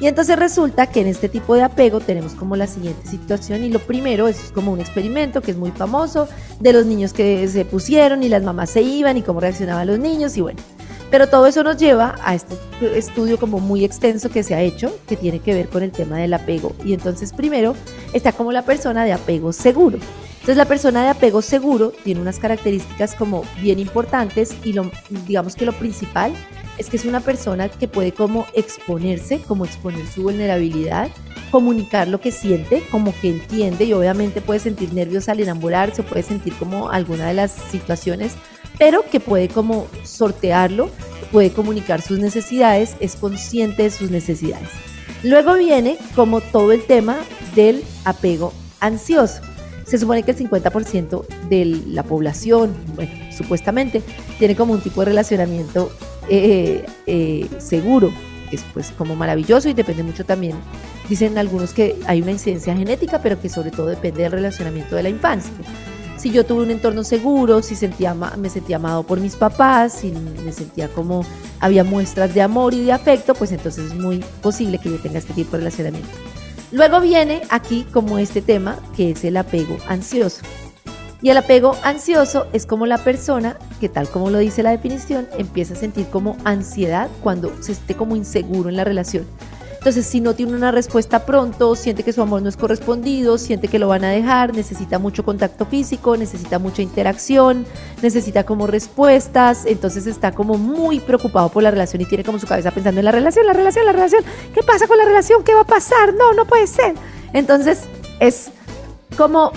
Y 0.00 0.06
entonces 0.06 0.38
resulta 0.38 0.86
que 0.86 1.00
en 1.00 1.08
este 1.08 1.28
tipo 1.28 1.54
de 1.56 1.62
apego 1.62 1.98
tenemos 1.98 2.34
como 2.34 2.54
la 2.54 2.68
siguiente 2.68 3.08
situación 3.08 3.64
y 3.64 3.70
lo 3.70 3.80
primero 3.80 4.28
es 4.28 4.52
como 4.54 4.72
un 4.72 4.80
experimento 4.80 5.40
que 5.42 5.50
es 5.50 5.56
muy 5.56 5.72
famoso 5.72 6.28
de 6.60 6.72
los 6.72 6.86
niños 6.86 7.12
que 7.12 7.48
se 7.48 7.64
pusieron 7.64 8.22
y 8.22 8.28
las 8.28 8.44
mamás 8.44 8.70
se 8.70 8.82
iban 8.82 9.16
y 9.16 9.22
cómo 9.22 9.40
reaccionaban 9.40 9.88
los 9.88 9.98
niños 9.98 10.36
y 10.36 10.40
bueno, 10.40 10.60
pero 11.10 11.28
todo 11.28 11.46
eso 11.46 11.62
nos 11.62 11.76
lleva 11.76 12.16
a 12.22 12.34
este 12.34 12.56
estudio 12.96 13.38
como 13.38 13.60
muy 13.60 13.84
extenso 13.84 14.28
que 14.30 14.42
se 14.42 14.54
ha 14.54 14.60
hecho, 14.60 14.96
que 15.06 15.16
tiene 15.16 15.40
que 15.40 15.54
ver 15.54 15.68
con 15.68 15.82
el 15.82 15.90
tema 15.90 16.18
del 16.18 16.34
apego. 16.34 16.74
Y 16.84 16.92
entonces 16.92 17.32
primero 17.32 17.74
está 18.12 18.32
como 18.32 18.52
la 18.52 18.62
persona 18.62 19.04
de 19.04 19.12
apego 19.12 19.52
seguro. 19.52 19.98
Entonces 20.34 20.56
la 20.56 20.64
persona 20.66 21.02
de 21.02 21.08
apego 21.08 21.42
seguro 21.42 21.92
tiene 22.04 22.20
unas 22.20 22.38
características 22.38 23.14
como 23.14 23.42
bien 23.60 23.78
importantes 23.78 24.54
y 24.64 24.72
lo, 24.72 24.90
digamos 25.26 25.54
que 25.54 25.66
lo 25.66 25.72
principal 25.72 26.32
es 26.78 26.88
que 26.88 26.96
es 26.96 27.04
una 27.04 27.20
persona 27.20 27.68
que 27.68 27.88
puede 27.88 28.12
como 28.12 28.46
exponerse, 28.54 29.40
como 29.40 29.64
exponer 29.64 30.06
su 30.06 30.22
vulnerabilidad, 30.22 31.08
comunicar 31.50 32.08
lo 32.08 32.20
que 32.20 32.30
siente, 32.30 32.82
como 32.90 33.12
que 33.20 33.30
entiende 33.30 33.84
y 33.84 33.92
obviamente 33.92 34.40
puede 34.40 34.60
sentir 34.60 34.94
nervios 34.94 35.28
al 35.28 35.40
enamorarse, 35.40 36.02
puede 36.02 36.22
sentir 36.22 36.54
como 36.54 36.90
alguna 36.90 37.26
de 37.26 37.34
las 37.34 37.50
situaciones, 37.50 38.34
pero 38.78 39.04
que 39.10 39.20
puede 39.20 39.48
como 39.48 39.86
sortearlo, 40.04 40.90
puede 41.32 41.52
comunicar 41.52 42.00
sus 42.00 42.18
necesidades, 42.18 42.96
es 43.00 43.16
consciente 43.16 43.84
de 43.84 43.90
sus 43.90 44.10
necesidades. 44.10 44.68
Luego 45.22 45.54
viene 45.54 45.98
como 46.14 46.40
todo 46.40 46.72
el 46.72 46.84
tema 46.84 47.18
del 47.54 47.82
apego 48.04 48.52
ansioso. 48.80 49.40
Se 49.84 49.98
supone 49.98 50.22
que 50.22 50.32
el 50.32 50.36
50% 50.36 51.26
de 51.48 51.64
la 51.64 52.02
población, 52.02 52.74
bueno, 52.94 53.10
supuestamente, 53.36 54.02
tiene 54.38 54.54
como 54.54 54.74
un 54.74 54.80
tipo 54.80 55.00
de 55.00 55.06
relacionamiento 55.06 55.90
eh, 56.28 56.84
eh, 57.06 57.48
seguro, 57.58 58.12
que 58.50 58.56
es 58.56 58.64
pues 58.74 58.90
como 58.90 59.16
maravilloso 59.16 59.68
y 59.68 59.72
depende 59.72 60.02
mucho 60.02 60.24
también. 60.24 60.56
Dicen 61.08 61.38
algunos 61.38 61.72
que 61.72 61.96
hay 62.06 62.20
una 62.20 62.32
incidencia 62.32 62.76
genética, 62.76 63.20
pero 63.22 63.40
que 63.40 63.48
sobre 63.48 63.70
todo 63.70 63.86
depende 63.86 64.22
del 64.22 64.32
relacionamiento 64.32 64.94
de 64.94 65.02
la 65.02 65.08
infancia. 65.08 65.52
Si 66.18 66.32
yo 66.32 66.44
tuve 66.44 66.64
un 66.64 66.72
entorno 66.72 67.04
seguro, 67.04 67.62
si 67.62 67.74
me 68.36 68.50
sentía 68.50 68.76
amado 68.76 69.04
por 69.04 69.20
mis 69.20 69.36
papás, 69.36 69.92
si 69.92 70.10
me 70.10 70.52
sentía 70.52 70.88
como 70.88 71.24
había 71.60 71.84
muestras 71.84 72.34
de 72.34 72.42
amor 72.42 72.74
y 72.74 72.82
de 72.82 72.92
afecto, 72.92 73.34
pues 73.34 73.52
entonces 73.52 73.92
es 73.92 73.94
muy 73.94 74.24
posible 74.42 74.78
que 74.78 74.90
yo 74.90 74.98
tenga 74.98 75.20
este 75.20 75.32
tipo 75.32 75.52
de 75.52 75.58
relacionamiento. 75.58 76.08
Luego 76.72 77.00
viene 77.00 77.42
aquí 77.50 77.86
como 77.92 78.18
este 78.18 78.42
tema 78.42 78.78
que 78.96 79.12
es 79.12 79.22
el 79.22 79.36
apego 79.36 79.76
ansioso. 79.86 80.42
Y 81.22 81.30
el 81.30 81.36
apego 81.36 81.76
ansioso 81.84 82.48
es 82.52 82.66
como 82.66 82.84
la 82.86 82.98
persona 82.98 83.56
que 83.78 83.88
tal 83.88 84.08
como 84.08 84.30
lo 84.30 84.38
dice 84.38 84.64
la 84.64 84.72
definición, 84.72 85.28
empieza 85.38 85.74
a 85.74 85.76
sentir 85.76 86.06
como 86.06 86.36
ansiedad 86.44 87.08
cuando 87.22 87.52
se 87.62 87.72
esté 87.72 87.94
como 87.94 88.16
inseguro 88.16 88.68
en 88.68 88.76
la 88.76 88.84
relación. 88.84 89.24
Entonces, 89.78 90.06
si 90.06 90.20
no 90.20 90.34
tiene 90.34 90.54
una 90.54 90.72
respuesta 90.72 91.24
pronto, 91.24 91.76
siente 91.76 92.02
que 92.02 92.12
su 92.12 92.20
amor 92.20 92.42
no 92.42 92.48
es 92.48 92.56
correspondido, 92.56 93.38
siente 93.38 93.68
que 93.68 93.78
lo 93.78 93.86
van 93.86 94.04
a 94.04 94.10
dejar, 94.10 94.52
necesita 94.54 94.98
mucho 94.98 95.24
contacto 95.24 95.66
físico, 95.66 96.16
necesita 96.16 96.58
mucha 96.58 96.82
interacción, 96.82 97.64
necesita 98.02 98.44
como 98.44 98.66
respuestas, 98.66 99.66
entonces 99.66 100.08
está 100.08 100.32
como 100.32 100.54
muy 100.58 100.98
preocupado 100.98 101.48
por 101.48 101.62
la 101.62 101.70
relación 101.70 102.02
y 102.02 102.06
tiene 102.06 102.24
como 102.24 102.40
su 102.40 102.46
cabeza 102.46 102.72
pensando 102.72 103.00
en 103.00 103.04
la 103.04 103.12
relación, 103.12 103.46
la 103.46 103.52
relación, 103.52 103.86
la 103.86 103.92
relación, 103.92 104.24
¿qué 104.52 104.62
pasa 104.64 104.88
con 104.88 104.98
la 104.98 105.04
relación? 105.04 105.44
¿Qué 105.44 105.54
va 105.54 105.60
a 105.60 105.66
pasar? 105.66 106.12
No, 106.14 106.34
no 106.34 106.44
puede 106.44 106.66
ser. 106.66 106.94
Entonces, 107.32 107.82
es 108.18 108.50
como 109.16 109.52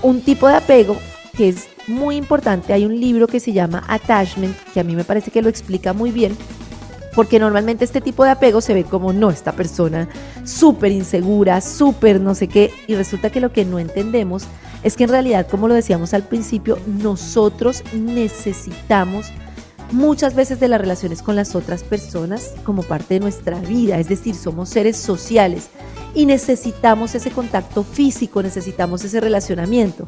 un 0.00 0.22
tipo 0.22 0.48
de 0.48 0.54
apego 0.54 0.96
que 1.36 1.50
es 1.50 1.68
muy 1.86 2.16
importante. 2.16 2.72
Hay 2.72 2.86
un 2.86 2.98
libro 2.98 3.26
que 3.26 3.38
se 3.38 3.52
llama 3.52 3.84
Attachment, 3.86 4.56
que 4.72 4.80
a 4.80 4.84
mí 4.84 4.96
me 4.96 5.04
parece 5.04 5.30
que 5.30 5.42
lo 5.42 5.50
explica 5.50 5.92
muy 5.92 6.10
bien, 6.10 6.36
porque 7.18 7.40
normalmente 7.40 7.84
este 7.84 8.00
tipo 8.00 8.22
de 8.22 8.30
apego 8.30 8.60
se 8.60 8.74
ve 8.74 8.84
como, 8.84 9.12
no, 9.12 9.30
esta 9.30 9.50
persona 9.50 10.08
súper 10.44 10.92
insegura, 10.92 11.60
súper 11.60 12.20
no 12.20 12.36
sé 12.36 12.46
qué, 12.46 12.72
y 12.86 12.94
resulta 12.94 13.30
que 13.30 13.40
lo 13.40 13.50
que 13.50 13.64
no 13.64 13.80
entendemos 13.80 14.44
es 14.84 14.96
que 14.96 15.02
en 15.02 15.10
realidad, 15.10 15.48
como 15.48 15.66
lo 15.66 15.74
decíamos 15.74 16.14
al 16.14 16.22
principio, 16.22 16.78
nosotros 16.86 17.82
necesitamos 17.92 19.32
muchas 19.90 20.36
veces 20.36 20.60
de 20.60 20.68
las 20.68 20.80
relaciones 20.80 21.20
con 21.20 21.34
las 21.34 21.56
otras 21.56 21.82
personas 21.82 22.54
como 22.62 22.84
parte 22.84 23.14
de 23.14 23.20
nuestra 23.20 23.58
vida, 23.58 23.98
es 23.98 24.08
decir, 24.08 24.36
somos 24.36 24.68
seres 24.68 24.96
sociales 24.96 25.70
y 26.14 26.24
necesitamos 26.24 27.16
ese 27.16 27.32
contacto 27.32 27.82
físico, 27.82 28.44
necesitamos 28.44 29.02
ese 29.02 29.20
relacionamiento. 29.20 30.06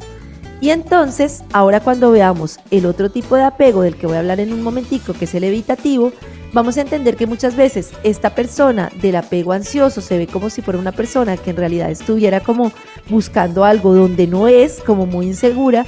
Y 0.61 0.69
entonces, 0.69 1.43
ahora 1.51 1.81
cuando 1.81 2.11
veamos 2.11 2.61
el 2.69 2.85
otro 2.85 3.11
tipo 3.11 3.35
de 3.35 3.43
apego 3.43 3.81
del 3.81 3.97
que 3.97 4.07
voy 4.07 4.15
a 4.15 4.19
hablar 4.19 4.39
en 4.39 4.53
un 4.53 4.63
momentico, 4.63 5.11
que 5.11 5.25
es 5.25 5.35
el 5.35 5.43
evitativo, 5.43 6.13
vamos 6.53 6.77
a 6.77 6.81
entender 6.81 7.15
que 7.15 7.27
muchas 7.27 7.55
veces 7.55 7.91
esta 8.03 8.35
persona 8.35 8.91
del 9.01 9.15
apego 9.15 9.53
ansioso 9.53 10.01
se 10.01 10.17
ve 10.17 10.27
como 10.27 10.49
si 10.49 10.61
fuera 10.61 10.79
una 10.79 10.91
persona 10.91 11.37
que 11.37 11.51
en 11.51 11.57
realidad 11.57 11.89
estuviera 11.89 12.39
como 12.41 12.71
buscando 13.09 13.63
algo 13.63 13.93
donde 13.93 14.27
no 14.27 14.47
es, 14.47 14.81
como 14.81 15.05
muy 15.05 15.27
insegura, 15.27 15.85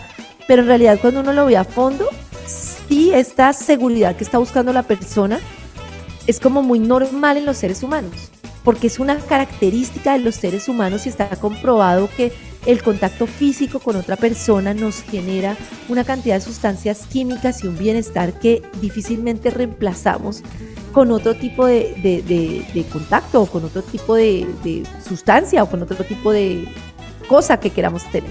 pero 0.48 0.62
en 0.62 0.67
realidad 0.67 1.00
cuando 1.01 1.22
uno 1.22 1.34
lo 1.34 1.46
ve 1.46 1.58
a 1.58 1.63
fondo, 1.63 2.08
sí 2.46 3.12
esta 3.13 3.53
seguridad 3.53 4.15
que 4.15 4.24
está 4.24 4.38
buscando 4.38 4.74
la 4.74 4.84
persona 4.84 5.39
es 6.27 6.39
como 6.39 6.62
muy 6.62 6.79
normal 6.79 7.38
en 7.38 7.46
los 7.46 7.58
seres 7.58 7.84
humanos, 7.84 8.32
porque 8.63 8.88
es 8.88 9.00
una 9.00 9.17
característica 9.17 10.13
de 10.13 10.20
los 10.20 10.36
seres 10.36 10.70
humanos 10.70 11.05
y 11.05 11.10
está 11.10 11.27
comprobado 11.36 12.10
que 12.15 12.32
el 12.65 12.82
contacto 12.82 13.27
físico 13.27 13.79
con 13.79 13.96
otra 13.96 14.15
persona 14.15 14.74
nos 14.74 15.01
genera 15.01 15.58
una 15.89 16.03
cantidad 16.03 16.36
de 16.36 16.41
sustancias 16.41 17.05
químicas 17.08 17.63
y 17.63 17.67
un 17.67 17.77
bienestar 17.77 18.39
que 18.39 18.62
difícilmente 18.82 19.50
reemplazamos 19.50 20.43
con 20.93 21.12
otro 21.12 21.36
tipo 21.36 21.65
de, 21.65 22.86
contacto 22.91 23.41
o 23.41 23.46
con 23.48 23.65
otro 23.65 23.82
tipo 23.82 24.15
de, 24.15 24.84
sustancia 25.08 25.63
o 25.63 25.70
con 25.70 25.82
otro 25.82 26.03
tipo 26.05 26.32
de 26.32 26.67
cosa 27.27 27.60
que 27.60 27.70
queramos 27.70 28.10
tener. 28.12 28.29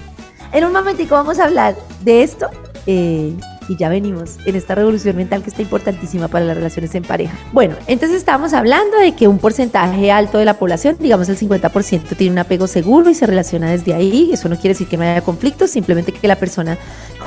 En 0.51 0.65
un 0.65 0.71
momentico 0.71 1.15
vamos 1.15 1.39
a 1.39 1.45
hablar 1.45 1.75
de 2.03 2.23
esto. 2.23 2.47
Eh, 2.85 3.33
y 3.67 3.75
ya 3.75 3.89
venimos 3.89 4.37
en 4.45 4.55
esta 4.55 4.75
revolución 4.75 5.15
mental 5.15 5.43
que 5.43 5.49
está 5.49 5.61
importantísima 5.61 6.27
para 6.27 6.45
las 6.45 6.55
relaciones 6.55 6.93
en 6.95 7.03
pareja. 7.03 7.37
Bueno, 7.51 7.75
entonces 7.87 8.17
estamos 8.17 8.53
hablando 8.53 8.97
de 8.97 9.13
que 9.13 9.27
un 9.27 9.39
porcentaje 9.39 10.11
alto 10.11 10.37
de 10.37 10.45
la 10.45 10.55
población, 10.55 10.97
digamos 10.99 11.29
el 11.29 11.37
50%, 11.37 12.15
tiene 12.15 12.33
un 12.33 12.39
apego 12.39 12.67
seguro 12.67 13.09
y 13.09 13.15
se 13.15 13.25
relaciona 13.25 13.71
desde 13.71 13.93
ahí. 13.93 14.31
Eso 14.33 14.49
no 14.49 14.55
quiere 14.55 14.69
decir 14.69 14.87
que 14.87 14.97
no 14.97 15.03
haya 15.03 15.21
conflictos, 15.21 15.71
simplemente 15.71 16.11
que 16.11 16.27
la 16.27 16.35
persona 16.35 16.77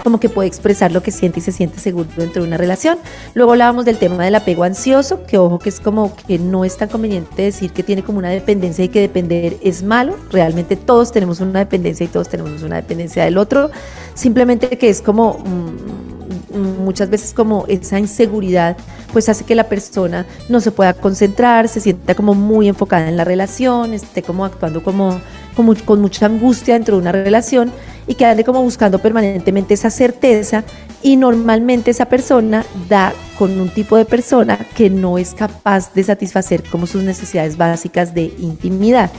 como 0.03 0.21
que 0.21 0.29
puede 0.29 0.49
expresar 0.49 0.93
lo 0.93 1.03
que 1.03 1.11
siente 1.11 1.41
y 1.41 1.43
se 1.43 1.53
siente 1.53 1.79
seguro 1.79 2.09
dentro 2.17 2.43
de 2.43 2.49
una 2.49 2.57
relación. 2.57 2.99
Luego 3.35 3.53
hablábamos 3.53 3.85
del 3.85 3.99
tema 3.99 4.25
del 4.25 4.35
apego 4.35 4.65
ansioso, 4.65 5.25
que 5.25 5.39
ojo 5.39 5.59
que 5.59 5.69
es 5.69 5.81
como 5.81 6.15
que 6.15 6.39
no 6.39 6.65
es 6.65 6.77
tan 6.77 6.89
conveniente 6.89 7.43
decir 7.43 7.73
que 7.73 7.83
tiene 7.83 8.03
como 8.03 8.19
una 8.19 8.31
dependencia 8.31 8.85
y 8.85 8.89
que 8.89 9.01
depender 9.01 9.57
es 9.63 9.83
malo. 9.83 10.17
Realmente 10.31 10.77
todos 10.77 11.13
tenemos 11.13 11.41
una 11.41 11.61
dependencia 11.61 12.05
y 12.05 12.09
todos 12.09 12.29
tenemos 12.29 12.63
una 12.63 12.77
dependencia 12.77 13.25
del 13.25 13.39
otro. 13.39 13.71
Simplemente 14.15 14.69
que 14.79 14.89
es 14.89 15.03
como... 15.03 15.39
Mm, 15.39 16.16
muchas 16.57 17.11
veces 17.11 17.33
como 17.33 17.65
esa 17.69 17.99
inseguridad 17.99 18.77
pues 19.13 19.29
hace 19.29 19.45
que 19.45 19.55
la 19.55 19.65
persona 19.65 20.27
no 20.49 20.61
se 20.61 20.73
pueda 20.73 20.95
concentrar, 20.95 21.69
se 21.69 21.81
sienta 21.81 22.15
como 22.15 22.35
muy 22.35 22.69
enfocada 22.69 23.09
en 23.09 23.17
la 23.17 23.25
relación, 23.25 23.95
esté 23.95 24.23
como 24.23 24.45
actuando 24.45 24.83
como, 24.83 25.21
como 25.55 25.75
con 25.85 26.01
mucha 26.01 26.27
angustia 26.27 26.75
dentro 26.75 26.97
de 26.97 27.03
una 27.03 27.13
relación 27.13 27.73
y 28.07 28.15
que 28.15 28.25
ande 28.25 28.45
como 28.45 28.63
buscando 28.63 28.99
permanentemente 28.99 29.75
esa 29.75 29.91
certeza 29.91 30.65
y 31.03 31.17
normalmente 31.17 31.91
esa 31.91 32.07
persona 32.07 32.65
da 32.89 33.13
con 33.39 33.61
un 33.61 33.69
tipo 33.69 33.97
de 33.97 34.05
persona 34.05 34.59
que 34.75 34.91
no 34.91 35.19
es 35.19 35.35
capaz 35.35 35.93
de 35.95 36.03
satisfacer 36.05 36.63
como 36.65 36.87
sus 36.87 37.03
necesidades 37.03 37.57
básicas 37.57 38.15
de 38.15 38.33
intimidad. 38.39 39.11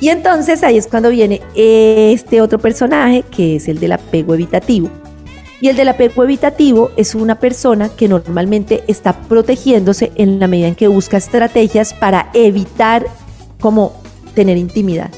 Y 0.00 0.10
entonces 0.10 0.62
ahí 0.62 0.78
es 0.78 0.86
cuando 0.86 1.10
viene 1.10 1.40
este 1.54 2.40
otro 2.40 2.58
personaje 2.58 3.24
que 3.30 3.56
es 3.56 3.68
el 3.68 3.80
del 3.80 3.92
apego 3.92 4.34
evitativo. 4.34 4.90
Y 5.60 5.68
el 5.68 5.76
del 5.76 5.88
apego 5.88 6.22
evitativo 6.22 6.90
es 6.96 7.14
una 7.14 7.40
persona 7.40 7.88
que 7.88 8.08
normalmente 8.08 8.84
está 8.86 9.12
protegiéndose 9.22 10.12
en 10.14 10.38
la 10.38 10.46
medida 10.46 10.68
en 10.68 10.76
que 10.76 10.86
busca 10.86 11.16
estrategias 11.16 11.94
para 11.94 12.30
evitar 12.32 13.06
como 13.60 13.92
tener 14.34 14.56
intimidad. 14.56 15.10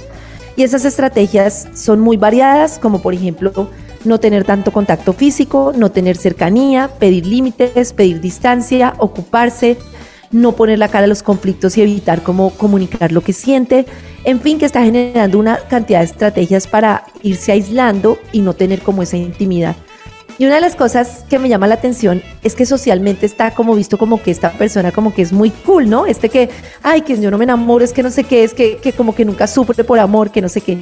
Y 0.56 0.62
esas 0.62 0.84
estrategias 0.84 1.68
son 1.74 2.00
muy 2.00 2.16
variadas, 2.16 2.78
como 2.78 3.02
por 3.02 3.12
ejemplo 3.14 3.68
no 4.04 4.18
tener 4.18 4.44
tanto 4.44 4.72
contacto 4.72 5.12
físico, 5.12 5.72
no 5.76 5.90
tener 5.90 6.16
cercanía, 6.16 6.88
pedir 6.98 7.26
límites, 7.26 7.92
pedir 7.92 8.20
distancia, 8.20 8.94
ocuparse, 8.96 9.76
no 10.30 10.52
poner 10.52 10.78
la 10.78 10.88
cara 10.88 11.04
a 11.04 11.08
los 11.08 11.22
conflictos 11.22 11.76
y 11.76 11.82
evitar 11.82 12.22
cómo 12.22 12.50
comunicar 12.50 13.12
lo 13.12 13.20
que 13.20 13.34
siente. 13.34 13.84
En 14.24 14.40
fin, 14.40 14.58
que 14.58 14.64
está 14.64 14.82
generando 14.82 15.38
una 15.38 15.58
cantidad 15.68 15.98
de 15.98 16.06
estrategias 16.06 16.66
para 16.66 17.04
irse 17.22 17.52
aislando 17.52 18.18
y 18.32 18.40
no 18.40 18.54
tener 18.54 18.80
como 18.80 19.02
esa 19.02 19.18
intimidad. 19.18 19.76
Y 20.40 20.46
una 20.46 20.54
de 20.54 20.62
las 20.62 20.74
cosas 20.74 21.22
que 21.28 21.38
me 21.38 21.50
llama 21.50 21.66
la 21.66 21.74
atención 21.74 22.22
es 22.42 22.54
que 22.54 22.64
socialmente 22.64 23.26
está 23.26 23.50
como 23.50 23.74
visto 23.74 23.98
como 23.98 24.22
que 24.22 24.30
esta 24.30 24.52
persona 24.52 24.90
como 24.90 25.12
que 25.12 25.20
es 25.20 25.34
muy 25.34 25.50
cool, 25.50 25.90
¿no? 25.90 26.06
Este 26.06 26.30
que, 26.30 26.48
ay, 26.82 27.02
que 27.02 27.20
yo 27.20 27.30
no 27.30 27.36
me 27.36 27.44
enamoro, 27.44 27.84
es 27.84 27.92
que 27.92 28.02
no 28.02 28.10
sé 28.10 28.24
qué, 28.24 28.42
es 28.42 28.54
que, 28.54 28.78
que 28.78 28.94
como 28.94 29.14
que 29.14 29.26
nunca 29.26 29.46
sufre 29.46 29.84
por 29.84 29.98
amor, 29.98 30.30
que 30.30 30.40
no 30.40 30.48
sé 30.48 30.62
qué. 30.62 30.78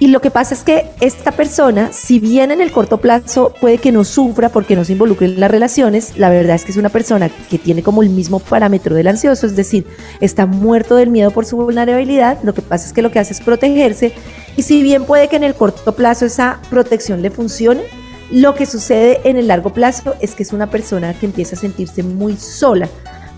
Y 0.00 0.08
lo 0.08 0.20
que 0.20 0.32
pasa 0.32 0.52
es 0.52 0.64
que 0.64 0.86
esta 1.00 1.30
persona, 1.30 1.92
si 1.92 2.18
bien 2.18 2.50
en 2.50 2.60
el 2.60 2.72
corto 2.72 2.98
plazo 2.98 3.54
puede 3.60 3.78
que 3.78 3.92
no 3.92 4.02
sufra 4.02 4.48
porque 4.48 4.74
no 4.74 4.84
se 4.84 4.94
involucre 4.94 5.28
en 5.28 5.38
las 5.38 5.48
relaciones, 5.48 6.18
la 6.18 6.28
verdad 6.28 6.56
es 6.56 6.64
que 6.64 6.72
es 6.72 6.76
una 6.76 6.88
persona 6.88 7.28
que 7.28 7.58
tiene 7.58 7.84
como 7.84 8.02
el 8.02 8.10
mismo 8.10 8.40
parámetro 8.40 8.96
del 8.96 9.06
ansioso, 9.06 9.46
es 9.46 9.54
decir, 9.54 9.86
está 10.20 10.44
muerto 10.44 10.96
del 10.96 11.10
miedo 11.10 11.30
por 11.30 11.46
su 11.46 11.56
vulnerabilidad, 11.56 12.42
lo 12.42 12.52
que 12.52 12.62
pasa 12.62 12.88
es 12.88 12.92
que 12.92 13.02
lo 13.02 13.12
que 13.12 13.20
hace 13.20 13.32
es 13.32 13.40
protegerse 13.40 14.12
y 14.56 14.62
si 14.62 14.82
bien 14.82 15.04
puede 15.04 15.28
que 15.28 15.36
en 15.36 15.44
el 15.44 15.54
corto 15.54 15.94
plazo 15.94 16.26
esa 16.26 16.58
protección 16.68 17.22
le 17.22 17.30
funcione, 17.30 17.84
lo 18.30 18.54
que 18.54 18.66
sucede 18.66 19.20
en 19.24 19.36
el 19.36 19.48
largo 19.48 19.72
plazo 19.72 20.14
es 20.20 20.34
que 20.34 20.42
es 20.42 20.52
una 20.52 20.68
persona 20.68 21.14
que 21.14 21.26
empieza 21.26 21.56
a 21.56 21.58
sentirse 21.58 22.02
muy 22.02 22.36
sola 22.36 22.88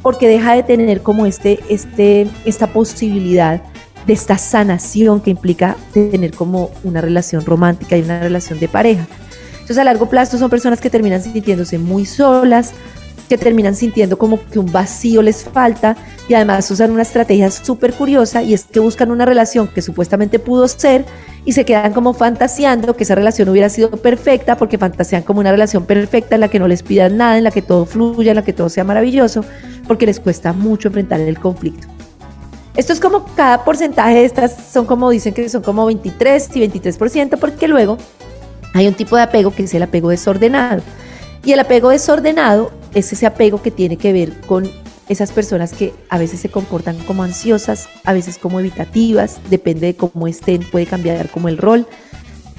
porque 0.03 0.29
deja 0.29 0.55
de 0.55 0.63
tener 0.63 1.03
como 1.03 1.27
este, 1.27 1.61
este, 1.69 2.27
esta 2.45 2.69
posibilidad 2.69 3.61
de 4.07 4.13
esta 4.13 4.39
sanación 4.39 5.21
que 5.21 5.31
implica 5.31 5.77
tener 5.93 6.33
como 6.33 6.71
una 6.85 7.01
relación 7.01 7.45
romántica 7.45 7.97
y 7.97 8.03
una 8.03 8.21
relación 8.21 8.59
de 8.59 8.69
pareja. 8.69 9.07
Entonces 9.53 9.79
a 9.79 9.85
largo 9.85 10.09
plazo 10.09 10.39
son 10.39 10.49
personas 10.49 10.81
que 10.81 10.89
terminan 10.89 11.23
sintiéndose 11.23 11.79
muy 11.79 12.07
solas, 12.07 12.73
que 13.29 13.39
terminan 13.39 13.75
sintiendo 13.75 14.19
como 14.19 14.45
que 14.45 14.59
un 14.59 14.71
vacío 14.73 15.23
les 15.23 15.45
falta 15.45 15.97
y 16.29 16.35
además 16.35 16.71
usan 16.71 16.91
una 16.91 17.03
estrategia 17.03 17.51
súper 17.51 17.93
curiosa 17.93 18.43
y 18.43 18.55
es 18.55 18.65
que 18.65 18.81
buscan 18.81 19.11
una 19.11 19.25
relación 19.25 19.69
que 19.69 19.83
supuestamente 19.83 20.39
pudo 20.39 20.67
ser 20.69 21.05
y 21.45 21.53
se 21.53 21.65
quedan 21.65 21.93
como 21.93 22.15
fantaseando 22.15 22.97
que 22.97 23.05
esa 23.05 23.15
relación 23.15 23.49
hubiera 23.49 23.69
sido 23.69 23.91
perfecta 23.91 24.57
porque 24.57 24.79
fantasean 24.79 25.23
como 25.23 25.41
una 25.41 25.51
relación 25.51 25.85
perfecta 25.85 26.35
en 26.35 26.41
la 26.41 26.49
que 26.49 26.59
no 26.59 26.69
les 26.69 26.83
pidan 26.83 27.17
nada, 27.17 27.39
en 27.39 27.45
la 27.45 27.51
que 27.51 27.63
todo 27.63 27.87
fluya, 27.87 28.33
en 28.33 28.37
la 28.37 28.45
que 28.45 28.53
todo 28.53 28.69
sea 28.69 28.85
maravilloso, 28.85 29.45
porque 29.87 30.07
les 30.07 30.21
cuesta 30.21 30.53
mucho 30.53 30.89
enfrentar 30.89 31.21
el 31.21 31.39
conflicto. 31.39 31.87
Esto 32.77 32.93
es 32.93 33.01
como 33.01 33.25
cada 33.35 33.65
porcentaje 33.65 34.15
de 34.15 34.25
estas 34.25 34.55
son 34.73 34.87
como 34.87 35.11
dicen 35.11 35.35
que 35.35 35.49
son 35.49 35.63
como 35.63 35.87
23 35.87 36.49
y 36.55 36.61
23% 36.61 37.39
porque 37.39 37.67
luego 37.67 37.99
hay 38.73 38.87
un 38.87 38.95
tipo 38.95 39.17
de 39.17 39.23
apego 39.23 39.53
que 39.53 39.65
es 39.65 39.75
el 39.75 39.83
apego 39.83 40.11
desordenado. 40.11 40.83
Y 41.49 41.53
el 41.55 41.61
apego 41.61 41.89
desordenado 41.89 42.71
es 42.93 43.11
ese 43.11 43.25
apego 43.25 43.63
que 43.63 43.71
tiene 43.71 43.97
que 43.97 44.13
ver 44.13 44.39
con 44.43 44.71
esas 45.09 45.33
personas 45.33 45.73
que 45.73 45.95
a 46.11 46.19
veces 46.19 46.41
se 46.41 46.51
comportan 46.51 46.99
como 47.07 47.23
ansiosas, 47.23 47.89
a 48.05 48.13
veces 48.13 48.37
como 48.37 48.61
evitativas, 48.61 49.41
depende 49.49 49.87
de 49.87 49.97
cómo 49.97 50.29
estén, 50.29 50.61
puede 50.63 50.85
cambiar 50.85 51.31
como 51.31 51.49
el 51.49 51.57
rol. 51.57 51.87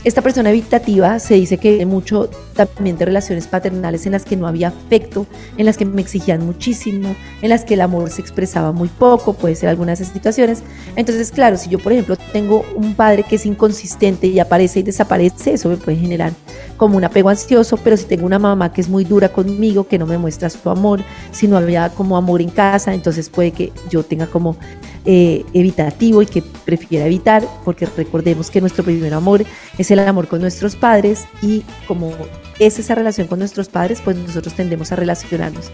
Esta 0.05 0.21
persona 0.21 0.49
evitativa 0.49 1.19
se 1.19 1.33
dice 1.33 1.57
que 1.57 1.85
mucho 1.85 2.29
también 2.55 2.97
de 2.97 3.03
relaciones 3.03 3.47
paternales 3.47 4.05
en 4.05 4.13
las 4.13 4.23
que 4.23 4.37
no 4.37 4.47
había 4.47 4.69
afecto, 4.69 5.27
en 5.57 5.65
las 5.65 5.75
que 5.75 5.83
me 5.83 6.01
exigían 6.01 6.45
muchísimo, 6.45 7.17
en 7.41 7.49
las 7.49 7.65
que 7.65 7.73
el 7.73 7.81
amor 7.81 8.09
se 8.09 8.21
expresaba 8.21 8.71
muy 8.71 8.87
poco, 8.87 9.33
puede 9.33 9.55
ser 9.55 9.67
algunas 9.67 9.99
de 9.99 10.03
esas 10.03 10.13
situaciones. 10.13 10.63
Entonces, 10.95 11.31
claro, 11.31 11.57
si 11.57 11.69
yo, 11.69 11.79
por 11.79 11.91
ejemplo, 11.91 12.15
tengo 12.31 12.65
un 12.75 12.95
padre 12.95 13.23
que 13.23 13.35
es 13.35 13.45
inconsistente 13.45 14.27
y 14.27 14.39
aparece 14.39 14.79
y 14.79 14.83
desaparece, 14.83 15.53
eso 15.53 15.67
me 15.67 15.75
puede 15.75 15.97
generar 15.97 16.31
como 16.77 16.95
un 16.95 17.03
apego 17.03 17.27
ansioso, 17.27 17.75
pero 17.75 17.97
si 17.97 18.05
tengo 18.05 18.25
una 18.25 18.39
mamá 18.39 18.71
que 18.71 18.79
es 18.79 18.87
muy 18.87 19.03
dura 19.03 19.27
conmigo, 19.27 19.85
que 19.85 19.97
no 19.97 20.05
me 20.05 20.17
muestra 20.17 20.49
su 20.49 20.69
amor, 20.69 21.03
si 21.31 21.45
no 21.45 21.57
había 21.57 21.89
como 21.89 22.15
amor 22.15 22.41
en 22.41 22.51
casa, 22.51 22.93
entonces 22.93 23.29
puede 23.29 23.51
que 23.51 23.73
yo 23.89 24.03
tenga 24.03 24.27
como 24.27 24.55
eh, 25.05 25.45
evitativo 25.53 26.21
y 26.21 26.25
que 26.25 26.41
prefiera 26.41 27.05
evitar, 27.05 27.43
porque 27.63 27.87
recordemos 27.97 28.49
que 28.49 28.61
nuestro 28.61 28.83
primer 28.83 29.13
amor 29.13 29.45
es 29.77 29.91
el 29.91 29.99
amor 29.99 30.27
con 30.27 30.41
nuestros 30.41 30.75
padres 30.75 31.25
y 31.41 31.63
como 31.87 32.13
es 32.59 32.79
esa 32.79 32.95
relación 32.95 33.27
con 33.27 33.39
nuestros 33.39 33.69
padres, 33.69 34.01
pues 34.03 34.17
nosotros 34.17 34.53
tendemos 34.53 34.91
a 34.91 34.95
relacionarnos. 34.95 35.71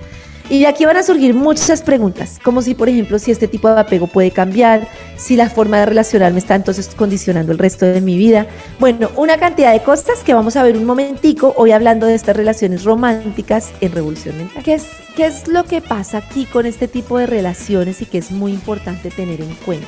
Y 0.47 0.65
aquí 0.65 0.85
van 0.85 0.95
a 0.95 1.01
surgir 1.01 1.33
muchas 1.33 1.81
preguntas, 1.81 2.39
como 2.43 2.61
si, 2.61 2.75
por 2.75 2.87
ejemplo, 2.87 3.17
si 3.17 3.31
este 3.31 3.47
tipo 3.47 3.67
de 3.67 3.79
apego 3.79 4.05
puede 4.05 4.29
cambiar, 4.29 4.87
si 5.17 5.35
la 5.35 5.49
forma 5.49 5.79
de 5.79 5.87
relacionarme 5.87 6.37
está 6.37 6.53
entonces 6.53 6.89
condicionando 6.95 7.51
el 7.51 7.57
resto 7.57 7.87
de 7.87 7.99
mi 7.99 8.15
vida. 8.15 8.45
Bueno, 8.79 9.09
una 9.15 9.37
cantidad 9.37 9.73
de 9.73 9.81
cosas 9.81 10.19
que 10.23 10.35
vamos 10.35 10.55
a 10.55 10.61
ver 10.61 10.77
un 10.77 10.85
momentico, 10.85 11.53
hoy 11.57 11.71
hablando 11.71 12.05
de 12.05 12.13
estas 12.13 12.37
relaciones 12.37 12.83
románticas 12.83 13.71
en 13.81 13.91
Revolución 13.91 14.37
Mental. 14.37 14.63
¿Qué 14.63 14.75
es, 14.75 14.85
qué 15.15 15.25
es 15.25 15.47
lo 15.47 15.63
que 15.63 15.81
pasa 15.81 16.19
aquí 16.19 16.45
con 16.45 16.67
este 16.67 16.87
tipo 16.87 17.17
de 17.17 17.25
relaciones 17.25 18.03
y 18.03 18.05
que 18.05 18.19
es 18.19 18.31
muy 18.31 18.51
importante 18.51 19.09
tener 19.09 19.41
en 19.41 19.55
cuenta? 19.65 19.87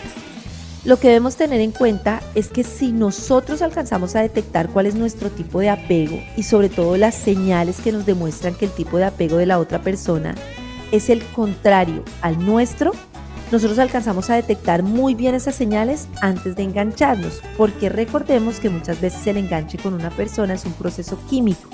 Lo 0.87 0.97
que 0.97 1.09
debemos 1.09 1.35
tener 1.35 1.59
en 1.59 1.73
cuenta 1.73 2.21
es 2.33 2.47
que 2.47 2.63
si 2.63 2.93
nosotros 2.93 3.61
alcanzamos 3.61 4.15
a 4.15 4.21
detectar 4.21 4.69
cuál 4.69 4.85
es 4.85 4.95
nuestro 4.95 5.29
tipo 5.29 5.59
de 5.59 5.69
apego 5.69 6.17
y 6.37 6.43
sobre 6.43 6.69
todo 6.69 6.95
las 6.95 7.13
señales 7.13 7.81
que 7.81 7.91
nos 7.91 8.05
demuestran 8.05 8.55
que 8.55 8.63
el 8.63 8.71
tipo 8.71 8.95
de 8.97 9.03
apego 9.03 9.35
de 9.35 9.47
la 9.47 9.59
otra 9.59 9.81
persona 9.81 10.33
es 10.93 11.09
el 11.09 11.21
contrario 11.25 12.05
al 12.21 12.39
nuestro, 12.39 12.93
nosotros 13.51 13.79
alcanzamos 13.79 14.29
a 14.29 14.35
detectar 14.35 14.81
muy 14.81 15.13
bien 15.13 15.35
esas 15.35 15.55
señales 15.55 16.07
antes 16.21 16.55
de 16.55 16.63
engancharnos, 16.63 17.41
porque 17.57 17.89
recordemos 17.89 18.61
que 18.61 18.69
muchas 18.69 19.01
veces 19.01 19.27
el 19.27 19.35
enganche 19.35 19.77
con 19.77 19.93
una 19.93 20.11
persona 20.11 20.53
es 20.53 20.63
un 20.63 20.71
proceso 20.71 21.19
químico 21.29 21.69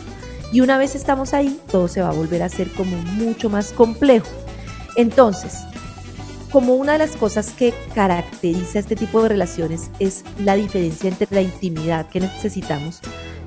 y 0.52 0.62
una 0.62 0.80
vez 0.80 0.96
estamos 0.96 1.36
ahí, 1.36 1.60
todo 1.72 1.88
se 1.88 2.02
va 2.02 2.10
a 2.10 2.14
volver 2.14 2.42
a 2.42 2.50
ser 2.50 2.72
como 2.72 2.98
mucho 2.98 3.52
más 3.52 3.74
complejo. 3.74 4.26
Entonces, 4.96 5.60
como 6.54 6.76
una 6.76 6.92
de 6.92 7.00
las 7.00 7.16
cosas 7.16 7.50
que 7.50 7.74
caracteriza 7.96 8.78
este 8.78 8.96
tipo 8.96 9.24
de 9.24 9.30
relaciones 9.30 9.90
es 9.98 10.24
la 10.38 10.54
diferencia 10.54 11.10
entre 11.10 11.28
la 11.32 11.42
intimidad 11.42 12.08
que 12.08 12.20
necesitamos. 12.20 13.00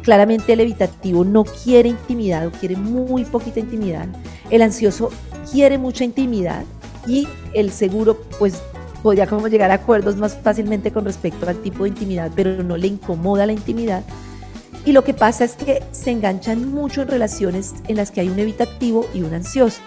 Claramente 0.03 0.55
el 0.55 0.59
evitativo 0.59 1.25
no 1.25 1.45
quiere 1.45 1.91
intimidad 1.91 2.49
o 2.49 2.51
quiere 2.51 2.75
muy 2.75 3.25
poquita 3.25 3.61
intimidad. 3.61 4.09
El 4.51 4.61
ansioso 4.61 5.11
quiere 5.53 5.79
mucha 5.79 6.03
intimidad 6.03 6.65
y 7.07 7.29
el 7.55 7.71
seguro 7.71 8.21
pues 8.41 8.61
podría 9.05 9.29
como 9.29 9.47
llegar 9.47 9.71
a 9.71 9.75
acuerdos 9.75 10.17
más 10.17 10.37
fácilmente 10.37 10.91
con 10.91 11.05
respecto 11.05 11.49
al 11.49 11.63
tipo 11.63 11.85
de 11.85 11.91
intimidad, 11.91 12.33
pero 12.35 12.61
no 12.65 12.77
le 12.77 12.89
incomoda 12.89 13.47
la 13.47 13.53
intimidad. 13.53 14.03
Y 14.85 14.91
lo 14.91 15.05
que 15.05 15.15
pasa 15.15 15.45
es 15.45 15.55
que 15.55 15.81
se 15.93 16.11
enganchan 16.11 16.73
mucho 16.73 17.03
en 17.03 17.09
relaciones 17.09 17.73
en 17.87 17.99
las 17.99 18.11
que 18.11 18.23
hay 18.23 18.29
un 18.29 18.41
evitativo 18.41 19.07
y 19.15 19.23
un 19.23 19.33
ansioso 19.33 19.81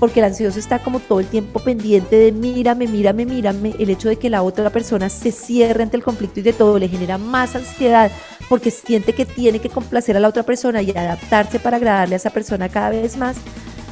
porque 0.00 0.20
el 0.20 0.26
ansioso 0.26 0.58
está 0.58 0.78
como 0.78 0.98
todo 0.98 1.20
el 1.20 1.26
tiempo 1.26 1.60
pendiente 1.60 2.16
de 2.16 2.32
mírame, 2.32 2.88
mírame, 2.88 3.26
mírame. 3.26 3.74
El 3.78 3.90
hecho 3.90 4.08
de 4.08 4.16
que 4.16 4.30
la 4.30 4.42
otra 4.42 4.70
persona 4.70 5.10
se 5.10 5.30
cierre 5.30 5.82
ante 5.82 5.98
el 5.98 6.02
conflicto 6.02 6.40
y 6.40 6.42
de 6.42 6.54
todo 6.54 6.78
le 6.78 6.88
genera 6.88 7.18
más 7.18 7.54
ansiedad 7.54 8.10
porque 8.48 8.70
siente 8.70 9.12
que 9.12 9.26
tiene 9.26 9.60
que 9.60 9.68
complacer 9.68 10.16
a 10.16 10.20
la 10.20 10.28
otra 10.28 10.42
persona 10.42 10.80
y 10.80 10.90
adaptarse 10.90 11.60
para 11.60 11.76
agradarle 11.76 12.14
a 12.14 12.16
esa 12.16 12.30
persona 12.30 12.70
cada 12.70 12.90
vez 12.90 13.18
más. 13.18 13.36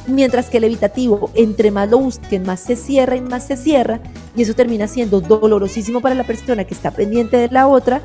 Mientras 0.07 0.49
que 0.49 0.57
el 0.57 0.63
evitativo, 0.63 1.29
entre 1.35 1.69
más 1.69 1.87
lo 1.87 1.99
busquen, 1.99 2.41
más 2.41 2.59
se 2.61 2.75
cierra 2.75 3.15
y 3.15 3.21
más 3.21 3.45
se 3.45 3.55
cierra, 3.55 3.99
y 4.35 4.41
eso 4.41 4.55
termina 4.55 4.87
siendo 4.87 5.21
dolorosísimo 5.21 6.01
para 6.01 6.15
la 6.15 6.23
persona 6.23 6.63
que 6.63 6.73
está 6.73 6.89
pendiente 6.89 7.37
de 7.37 7.49
la 7.49 7.67
otra, 7.67 8.01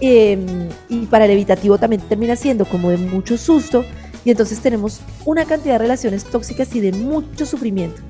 em, 0.00 0.68
y 0.88 1.06
para 1.06 1.24
el 1.24 1.32
evitativo 1.32 1.76
también 1.76 2.02
termina 2.02 2.36
siendo 2.36 2.64
como 2.64 2.90
de 2.90 2.98
mucho 2.98 3.36
susto, 3.36 3.84
y 4.24 4.30
entonces 4.30 4.60
tenemos 4.60 5.00
una 5.24 5.44
cantidad 5.44 5.74
de 5.74 5.78
relaciones 5.78 6.24
tóxicas 6.24 6.74
y 6.74 6.80
de 6.80 6.92
mucho 6.92 7.46
sufrimiento. 7.46 8.00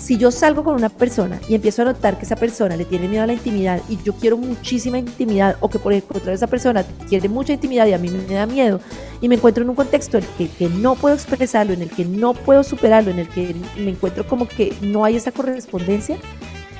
Si 0.00 0.16
yo 0.16 0.30
salgo 0.30 0.64
con 0.64 0.74
una 0.74 0.88
persona 0.88 1.38
y 1.46 1.54
empiezo 1.54 1.82
a 1.82 1.84
notar 1.84 2.16
que 2.16 2.24
esa 2.24 2.34
persona 2.34 2.74
le 2.74 2.86
tiene 2.86 3.06
miedo 3.06 3.22
a 3.22 3.26
la 3.26 3.34
intimidad 3.34 3.82
y 3.88 3.98
yo 4.02 4.14
quiero 4.14 4.38
muchísima 4.38 4.98
intimidad 4.98 5.56
o 5.60 5.68
que 5.68 5.78
por 5.78 5.92
el 5.92 6.02
contrario 6.02 6.34
esa 6.34 6.46
persona 6.46 6.84
quiere 7.06 7.28
mucha 7.28 7.52
intimidad 7.52 7.86
y 7.86 7.92
a 7.92 7.98
mí 7.98 8.08
me 8.08 8.34
da 8.34 8.46
miedo 8.46 8.80
y 9.20 9.28
me 9.28 9.34
encuentro 9.34 9.62
en 9.62 9.68
un 9.68 9.76
contexto 9.76 10.16
en 10.16 10.24
el 10.38 10.48
que, 10.48 10.68
no 10.70 10.94
puedo 10.94 11.14
expresarlo, 11.14 11.74
en 11.74 11.82
el 11.82 11.90
que 11.90 12.06
no 12.06 12.32
puedo 12.32 12.64
superarlo, 12.64 13.10
en 13.10 13.18
el 13.18 13.28
que 13.28 13.54
me 13.76 13.90
encuentro 13.90 14.26
como 14.26 14.48
que 14.48 14.74
no 14.80 15.04
hay 15.04 15.16
esa 15.16 15.32
correspondencia, 15.32 16.16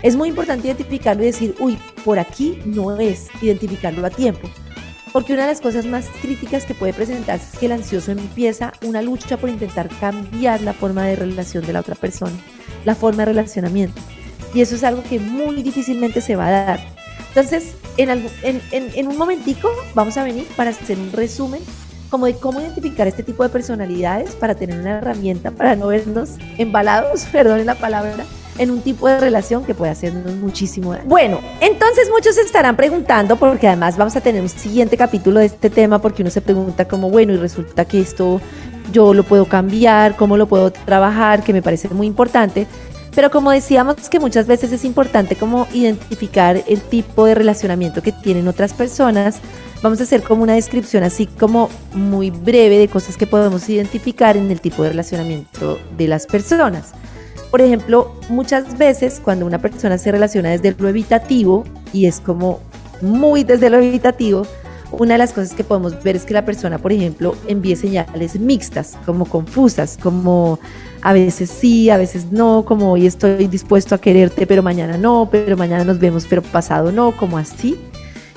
es 0.02 0.16
muy 0.16 0.30
importante 0.30 0.68
identificarlo 0.68 1.22
y 1.22 1.26
decir, 1.26 1.54
uy, 1.60 1.76
por 2.06 2.18
aquí 2.18 2.58
no 2.64 2.98
es, 2.98 3.28
identificarlo 3.42 4.06
a 4.06 4.10
tiempo. 4.10 4.48
Porque 5.12 5.32
una 5.32 5.42
de 5.42 5.48
las 5.48 5.60
cosas 5.60 5.86
más 5.86 6.06
críticas 6.22 6.64
que 6.64 6.74
puede 6.74 6.92
presentarse 6.92 7.46
es 7.52 7.58
que 7.58 7.66
el 7.66 7.72
ansioso 7.72 8.12
empieza 8.12 8.72
una 8.82 9.02
lucha 9.02 9.36
por 9.36 9.50
intentar 9.50 9.88
cambiar 10.00 10.60
la 10.60 10.72
forma 10.72 11.04
de 11.04 11.16
relación 11.16 11.66
de 11.66 11.72
la 11.72 11.80
otra 11.80 11.96
persona, 11.96 12.36
la 12.84 12.94
forma 12.94 13.22
de 13.22 13.32
relacionamiento. 13.32 14.00
Y 14.54 14.60
eso 14.60 14.74
es 14.74 14.84
algo 14.84 15.02
que 15.02 15.18
muy 15.18 15.62
difícilmente 15.62 16.20
se 16.20 16.36
va 16.36 16.46
a 16.46 16.50
dar. 16.50 16.80
Entonces, 17.28 17.74
en, 17.96 18.60
en, 18.72 19.08
un 19.08 19.16
momentico 19.16 19.68
vamos 19.94 20.16
a 20.16 20.24
venir 20.24 20.46
para 20.56 20.70
hacer 20.70 20.98
un 20.98 21.12
resumen 21.12 21.60
como 22.08 22.26
de 22.26 22.34
cómo 22.34 22.60
identificar 22.60 23.06
este 23.06 23.22
tipo 23.22 23.42
de 23.44 23.50
personalidades 23.50 24.34
para 24.34 24.56
tener 24.56 24.80
una 24.80 24.98
herramienta 24.98 25.52
para 25.52 25.76
no 25.76 25.88
vernos 25.88 26.30
embalados, 26.58 27.24
perdón 27.32 27.64
la 27.66 27.76
palabra, 27.76 28.24
en 28.60 28.70
un 28.70 28.82
tipo 28.82 29.08
de 29.08 29.18
relación 29.18 29.64
que 29.64 29.74
puede 29.74 29.90
hacernos 29.90 30.34
muchísimo 30.36 30.92
daño. 30.92 31.08
Bueno, 31.08 31.40
entonces 31.62 32.10
muchos 32.12 32.34
se 32.34 32.42
estarán 32.42 32.76
preguntando, 32.76 33.36
porque 33.36 33.66
además 33.66 33.96
vamos 33.96 34.14
a 34.16 34.20
tener 34.20 34.42
un 34.42 34.50
siguiente 34.50 34.98
capítulo 34.98 35.40
de 35.40 35.46
este 35.46 35.70
tema, 35.70 35.98
porque 35.98 36.20
uno 36.22 36.30
se 36.30 36.42
pregunta 36.42 36.86
como, 36.86 37.08
bueno, 37.08 37.32
y 37.32 37.36
resulta 37.38 37.86
que 37.86 38.00
esto 38.02 38.38
yo 38.92 39.14
lo 39.14 39.22
puedo 39.24 39.46
cambiar, 39.46 40.14
cómo 40.14 40.36
lo 40.36 40.46
puedo 40.46 40.70
trabajar, 40.70 41.42
que 41.42 41.54
me 41.54 41.62
parece 41.62 41.88
muy 41.88 42.06
importante. 42.06 42.66
Pero 43.14 43.30
como 43.30 43.50
decíamos 43.50 44.10
que 44.10 44.20
muchas 44.20 44.46
veces 44.46 44.70
es 44.72 44.84
importante 44.84 45.36
como 45.36 45.66
identificar 45.72 46.62
el 46.68 46.82
tipo 46.82 47.24
de 47.24 47.34
relacionamiento 47.34 48.02
que 48.02 48.12
tienen 48.12 48.46
otras 48.46 48.74
personas, 48.74 49.38
vamos 49.82 50.00
a 50.00 50.02
hacer 50.02 50.22
como 50.22 50.42
una 50.42 50.52
descripción 50.52 51.02
así 51.02 51.24
como 51.24 51.70
muy 51.94 52.30
breve 52.30 52.76
de 52.76 52.88
cosas 52.88 53.16
que 53.16 53.26
podemos 53.26 53.66
identificar 53.70 54.36
en 54.36 54.50
el 54.50 54.60
tipo 54.60 54.82
de 54.82 54.90
relacionamiento 54.90 55.80
de 55.96 56.08
las 56.08 56.26
personas. 56.26 56.92
Por 57.50 57.60
ejemplo, 57.60 58.14
muchas 58.28 58.78
veces 58.78 59.20
cuando 59.22 59.44
una 59.44 59.58
persona 59.58 59.98
se 59.98 60.12
relaciona 60.12 60.50
desde 60.50 60.74
lo 60.78 60.88
evitativo 60.88 61.64
y 61.92 62.06
es 62.06 62.20
como 62.20 62.60
muy 63.00 63.44
desde 63.44 63.70
lo 63.70 63.78
evitativo, 63.78 64.46
una 64.92 65.14
de 65.14 65.18
las 65.18 65.32
cosas 65.32 65.54
que 65.54 65.64
podemos 65.64 66.02
ver 66.02 66.16
es 66.16 66.24
que 66.24 66.34
la 66.34 66.44
persona, 66.44 66.78
por 66.78 66.92
ejemplo, 66.92 67.36
envíe 67.46 67.76
señales 67.76 68.38
mixtas, 68.38 68.96
como 69.06 69.24
confusas, 69.24 69.98
como 70.00 70.58
a 71.02 71.12
veces 71.12 71.50
sí, 71.50 71.90
a 71.90 71.96
veces 71.96 72.32
no, 72.32 72.64
como 72.64 72.92
hoy 72.92 73.06
estoy 73.06 73.46
dispuesto 73.46 73.94
a 73.94 73.98
quererte, 73.98 74.46
pero 74.46 74.62
mañana 74.62 74.96
no, 74.96 75.28
pero 75.30 75.56
mañana 75.56 75.84
nos 75.84 75.98
vemos, 75.98 76.26
pero 76.28 76.42
pasado 76.42 76.92
no, 76.92 77.16
como 77.16 77.38
así. 77.38 77.78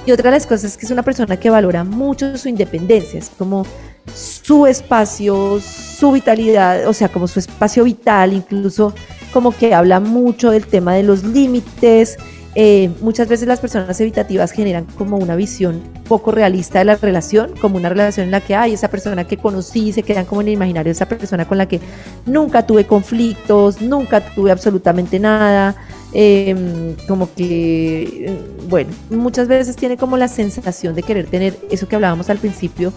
Y 0.05 0.11
otra 0.11 0.29
de 0.29 0.37
las 0.37 0.45
cosas 0.45 0.65
es 0.71 0.77
que 0.77 0.85
es 0.85 0.91
una 0.91 1.03
persona 1.03 1.37
que 1.37 1.49
valora 1.49 1.83
mucho 1.83 2.37
su 2.37 2.49
independencia, 2.49 3.19
es 3.19 3.29
como 3.29 3.65
su 4.13 4.67
espacio, 4.67 5.59
su 5.61 6.11
vitalidad, 6.11 6.87
o 6.87 6.93
sea, 6.93 7.09
como 7.09 7.27
su 7.27 7.39
espacio 7.39 7.83
vital, 7.83 8.33
incluso 8.33 8.93
como 9.31 9.51
que 9.51 9.73
habla 9.73 9.99
mucho 9.99 10.51
del 10.51 10.67
tema 10.67 10.93
de 10.93 11.03
los 11.03 11.23
límites. 11.23 12.17
Eh, 12.55 12.91
muchas 13.01 13.27
veces 13.27 13.47
las 13.47 13.59
personas 13.59 13.99
evitativas 13.99 14.51
generan 14.51 14.85
como 14.95 15.17
una 15.17 15.35
visión 15.35 15.81
poco 16.07 16.31
realista 16.31 16.77
de 16.77 16.85
la 16.85 16.95
relación, 16.97 17.51
como 17.59 17.77
una 17.77 17.89
relación 17.89 18.25
en 18.25 18.31
la 18.31 18.41
que 18.41 18.53
hay 18.53 18.73
esa 18.73 18.89
persona 18.89 19.23
que 19.23 19.37
conocí, 19.37 19.91
se 19.91 20.03
quedan 20.03 20.25
como 20.25 20.41
en 20.41 20.49
el 20.49 20.53
imaginario 20.53 20.91
esa 20.91 21.07
persona 21.07 21.47
con 21.47 21.57
la 21.57 21.67
que 21.67 21.79
nunca 22.27 22.67
tuve 22.67 22.85
conflictos, 22.85 23.81
nunca 23.81 24.21
tuve 24.35 24.51
absolutamente 24.51 25.19
nada, 25.19 25.75
em, 26.13 26.95
como 27.07 27.33
que, 27.33 28.37
bueno, 28.69 28.91
muchas 29.09 29.47
veces 29.47 29.75
tiene 29.75 29.97
como 29.97 30.15
la 30.15 30.27
sensación 30.27 30.93
de 30.93 31.01
querer 31.01 31.25
tener 31.25 31.57
eso 31.71 31.87
que 31.87 31.95
hablábamos 31.95 32.29
al 32.29 32.37
principio 32.37 32.93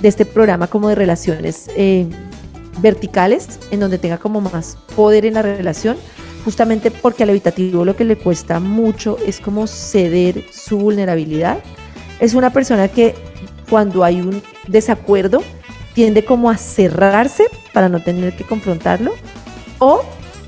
de 0.00 0.08
este 0.08 0.24
programa 0.24 0.66
como 0.66 0.88
de 0.88 0.94
relaciones 0.94 1.70
eh, 1.76 2.06
verticales, 2.80 3.58
en 3.70 3.80
donde 3.80 3.98
tenga 3.98 4.18
como 4.18 4.40
más 4.40 4.76
poder 4.94 5.26
en 5.26 5.34
la 5.34 5.42
relación 5.42 5.96
justamente 6.44 6.90
porque 6.90 7.24
al 7.24 7.30
evitativo 7.30 7.84
lo 7.84 7.94
que 7.94 8.04
le 8.04 8.16
cuesta 8.16 8.58
mucho 8.58 9.18
es 9.26 9.38
como 9.38 9.66
ceder 9.66 10.44
su 10.50 10.78
vulnerabilidad. 10.78 11.58
Es 12.20 12.32
una 12.32 12.50
persona 12.50 12.88
que 12.88 13.14
cuando 13.68 14.02
hay 14.02 14.20
un 14.20 14.42
desacuerdo 14.66 15.42
tiende 15.94 16.24
como 16.24 16.48
a 16.48 16.56
cerrarse 16.56 17.44
para 17.72 17.88
no 17.88 18.02
tener 18.02 18.34
que 18.34 18.44
confrontarlo 18.44 19.12
o 19.78 20.02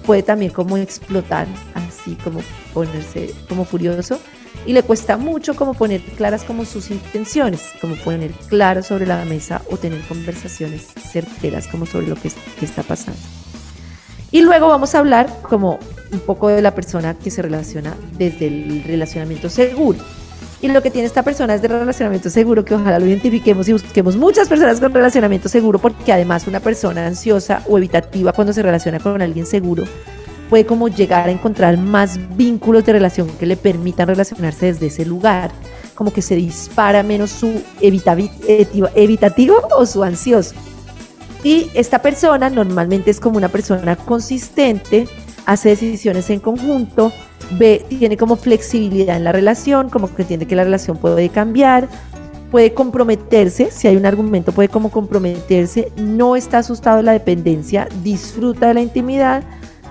puede 0.07 0.23
también 0.23 0.53
como 0.53 0.77
explotar, 0.77 1.47
así 1.75 2.17
como 2.25 2.41
ponerse 2.73 3.35
como 3.49 3.65
furioso 3.65 4.19
y 4.67 4.73
le 4.73 4.83
cuesta 4.83 5.17
mucho 5.17 5.55
como 5.55 5.75
poner 5.75 6.01
claras 6.01 6.45
como 6.45 6.65
sus 6.65 6.91
intenciones, 6.91 7.63
como 7.81 7.97
poner 7.97 8.31
claro 8.49 8.83
sobre 8.83 9.07
la 9.07 9.25
mesa 9.25 9.63
o 9.71 9.77
tener 9.77 10.01
conversaciones 10.07 10.89
certeras 11.11 11.67
como 11.67 11.87
sobre 11.87 12.09
lo 12.09 12.17
que, 12.17 12.31
que 12.59 12.65
está 12.65 12.83
pasando. 12.83 13.21
Y 14.33 14.43
luego 14.43 14.69
vamos 14.69 14.95
a 14.95 15.01
hablar 15.01 15.29
como 15.43 15.79
un 16.13 16.21
poco 16.21 16.49
de 16.49 16.63
la 16.63 16.75
persona 16.75 17.15
que 17.15 17.31
se 17.31 17.43
relaciona 17.43 17.97
desde 18.17 18.47
el 18.47 18.85
relacionamiento 18.85 19.49
seguro. 19.49 19.99
Y 20.63 20.69
lo 20.69 20.83
que 20.83 20.91
tiene 20.91 21.07
esta 21.07 21.23
persona 21.23 21.55
es 21.55 21.63
de 21.63 21.69
relacionamiento 21.69 22.29
seguro, 22.29 22.65
que 22.65 22.75
ojalá 22.75 22.99
lo 22.99 23.07
identifiquemos 23.07 23.67
y 23.69 23.73
busquemos 23.73 24.17
muchas 24.17 24.47
personas 24.47 24.79
con 24.79 24.93
relacionamiento 24.93 25.49
seguro, 25.49 25.79
porque 25.79 26.13
además 26.13 26.47
una 26.47 26.61
persona 26.61 27.07
ansiosa 27.07 27.63
o 27.67 27.79
evitativa 27.79 28.33
cuando 28.33 28.53
se 28.53 28.63
relaciona 28.63 29.01
con 29.01 29.23
alguien 29.23 29.47
seguro 29.47 29.85
puede 30.51 30.67
como 30.67 30.89
llegar 30.89 31.29
a 31.29 31.33
encontrar 31.33 31.79
más 31.79 32.19
vínculos 32.37 32.85
de 32.85 32.93
relación 32.93 33.29
que 33.39 33.47
le 33.47 33.57
permitan 33.57 34.09
relacionarse 34.09 34.67
desde 34.67 34.87
ese 34.87 35.07
lugar, 35.07 35.53
como 35.95 36.13
que 36.13 36.21
se 36.21 36.35
dispara 36.35 37.05
menos 37.05 37.31
su 37.31 37.63
evitativo 37.81 39.55
o 39.79 39.87
su 39.87 40.03
ansioso. 40.03 40.55
Y 41.45 41.71
esta 41.75 42.03
persona 42.03 42.51
normalmente 42.51 43.11
es 43.11 43.21
como 43.21 43.39
una 43.39 43.49
persona 43.49 43.95
consistente, 43.95 45.07
hace 45.47 45.71
decisiones 45.71 46.29
en 46.31 46.41
conjunto, 46.41 47.13
ve, 47.53 47.87
tiene 47.89 48.17
como 48.17 48.35
flexibilidad 48.37 49.17
en 49.17 49.25
la 49.25 49.33
relación, 49.33 49.89
como 49.89 50.13
que 50.13 50.23
entiende 50.23 50.47
que 50.47 50.57
la 50.57 50.65
relación 50.65 50.97
puede 50.97 51.29
cambiar, 51.29 51.89
puede 52.51 52.75
comprometerse, 52.75 53.71
si 53.71 53.87
hay 53.87 53.97
un 53.97 54.05
argumento 54.05 54.51
puede 54.51 54.69
como 54.69 54.91
comprometerse, 54.91 55.93
no 55.97 56.35
está 56.35 56.59
asustado 56.59 56.97
de 56.97 57.05
la 57.05 57.13
dependencia, 57.13 57.89
disfruta 58.03 58.67
de 58.67 58.75
la 58.75 58.81
intimidad 58.83 59.45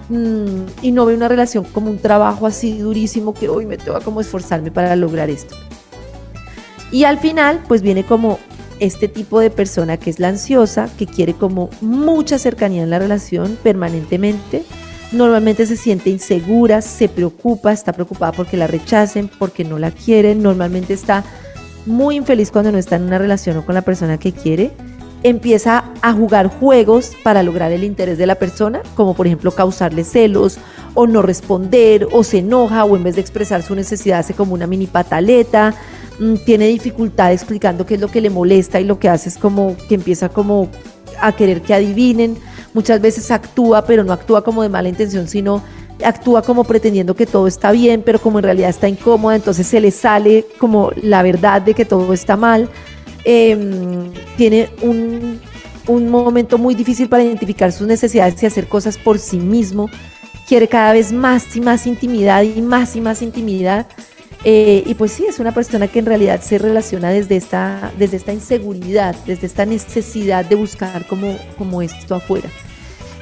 mm, 0.10 0.66
y 0.82 0.92
no 0.92 1.06
ve 1.06 1.16
una 1.16 1.28
relación 1.28 1.64
como 1.64 1.90
un 1.90 2.00
trabajo 2.00 2.46
así 2.46 2.78
durísimo 2.80 3.34
que 3.34 3.50
hoy 3.50 3.66
me 3.66 3.78
toca 3.78 4.02
como 4.02 4.22
esforzarme 4.22 4.72
para 4.72 4.96
lograr 4.96 5.30
esto. 5.30 5.56
Y 6.92 7.04
al 7.04 7.20
final 7.20 7.64
pues 7.68 7.82
viene 7.82 8.04
como 8.04 8.40
este 8.80 9.08
tipo 9.08 9.40
de 9.40 9.50
persona 9.50 9.98
que 9.98 10.10
es 10.10 10.20
la 10.20 10.30
ansiosa, 10.30 10.90
que 10.98 11.06
quiere 11.06 11.34
como 11.34 11.70
mucha 11.82 12.38
cercanía 12.38 12.84
en 12.84 12.90
la 12.90 13.00
relación 13.00 13.58
permanentemente, 13.62 14.64
normalmente 15.12 15.66
se 15.66 15.76
siente 15.76 16.10
insegura, 16.10 16.82
se 16.82 17.10
preocupa, 17.10 17.72
está 17.72 17.94
preocupada 17.94 18.32
porque 18.32 18.58
la 18.58 18.68
rechacen, 18.68 19.30
porque 19.40 19.64
no 19.64 19.80
la 19.80 19.92
quieren, 19.92 20.42
normalmente 20.42 20.94
está 20.94 21.24
muy 21.86 22.16
infeliz 22.16 22.52
cuando 22.52 22.72
no 22.72 22.78
está 22.78 22.96
en 22.96 23.04
una 23.04 23.18
relación 23.18 23.58
o 23.58 23.66
con 23.66 23.76
la 23.76 23.82
persona 23.82 24.18
que 24.18 24.32
quiere, 24.32 24.72
empieza 25.24 25.86
a 26.02 26.14
jugar 26.14 26.48
juegos 26.48 27.14
para 27.24 27.44
lograr 27.44 27.72
el 27.72 27.84
interés 27.84 28.18
de 28.18 28.26
la 28.26 28.36
persona, 28.36 28.82
como 28.96 29.14
por 29.14 29.28
ejemplo 29.28 29.52
causarle 29.52 30.04
celos 30.04 30.58
o 30.94 31.08
no 31.08 31.22
responder 31.22 32.08
o 32.12 32.24
se 32.24 32.40
enoja 32.40 32.86
o 32.86 32.96
en 32.96 33.04
vez 33.04 33.16
de 33.16 33.22
expresar 33.22 33.62
su 33.62 33.76
necesidad 33.76 34.20
hace 34.20 34.34
como 34.34 34.54
una 34.54 34.68
mini 34.68 34.88
pataleta, 34.88 35.76
Mm, 36.20 36.36
tiene 36.46 36.68
dificultad 36.68 37.32
explicando 37.32 37.86
qué 37.86 37.96
es 37.96 38.02
lo 38.02 38.10
que 38.10 38.20
le 38.20 38.30
molesta 38.30 38.80
y 38.80 38.84
lo 38.84 39.00
que 39.00 39.08
hace 39.08 39.30
es 39.30 39.38
como 39.38 39.78
que 39.88 39.96
empieza 39.96 40.28
como 40.30 40.68
a 41.22 41.32
querer 41.32 41.62
que 41.62 41.74
adivinen. 41.74 42.38
Muchas 42.74 43.00
veces 43.02 43.32
actúa, 43.32 43.86
pero 43.86 44.04
no 44.04 44.14
actúa 44.14 44.44
como 44.44 44.62
de 44.62 44.70
mala 44.70 44.90
intención, 44.90 45.28
sino 45.28 45.64
actúa 46.04 46.42
como 46.42 46.66
pretendiendo 46.66 47.16
que 47.16 47.26
todo 47.26 47.48
está 47.48 47.72
bien, 47.72 48.04
pero 48.06 48.20
como 48.20 48.40
en 48.40 48.44
realidad 48.44 48.70
está 48.70 48.88
incómoda, 48.88 49.36
entonces 49.36 49.66
se 49.66 49.80
le 49.80 49.92
sale 49.92 50.46
como 50.60 50.92
la 51.02 51.24
verdad 51.24 51.62
de 51.62 51.74
que 51.74 51.86
todo 51.86 52.14
está 52.14 52.36
mal. 52.36 52.70
Em, 53.24 54.12
tiene 54.38 54.70
un, 54.82 55.40
un 55.88 56.10
momento 56.10 56.58
muy 56.58 56.76
difícil 56.76 57.10
para 57.10 57.24
identificar 57.24 57.72
sus 57.72 57.88
necesidades 57.88 58.42
y 58.42 58.46
hacer 58.46 58.68
cosas 58.68 58.98
por 58.98 59.20
sí 59.20 59.38
mismo. 59.38 59.90
Quiere 60.48 60.68
cada 60.68 60.94
vez 60.94 61.12
más 61.12 61.56
y 61.56 61.62
más 61.62 61.86
intimidad 61.86 62.44
y 62.44 62.62
más 62.62 62.96
y 62.96 63.02
más 63.02 63.22
intimidad. 63.22 63.88
Eh, 64.46 64.84
y 64.86 64.94
pues 64.94 65.12
sí, 65.12 65.26
es 65.26 65.40
una 65.40 65.54
persona 65.54 65.88
que 65.88 66.00
en 66.00 66.06
realidad 66.06 66.42
se 66.42 66.58
relaciona 66.58 67.10
desde 67.10 67.36
esta, 67.36 67.92
desde 67.98 68.18
esta 68.18 68.32
inseguridad, 68.32 69.16
desde 69.26 69.48
esta 69.48 69.66
necesidad 69.66 70.46
de 70.46 70.56
buscar 70.56 71.06
como, 71.08 71.38
como 71.58 71.82
esto 71.82 72.16
afuera. 72.16 72.50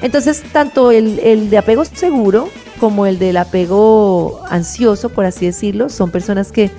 Entonces, 0.00 0.44
tanto 0.52 0.92
el, 0.92 1.18
el, 1.18 1.50
de 1.50 1.58
apego 1.58 1.84
seguro 1.84 2.48
como 2.78 3.04
el 3.06 3.18
del 3.18 3.36
apego 3.36 4.40
ansioso, 4.48 5.08
por 5.08 5.24
así 5.24 5.46
decirlo, 5.46 5.88
son 5.88 6.12
personas 6.12 6.52
que 6.52 6.70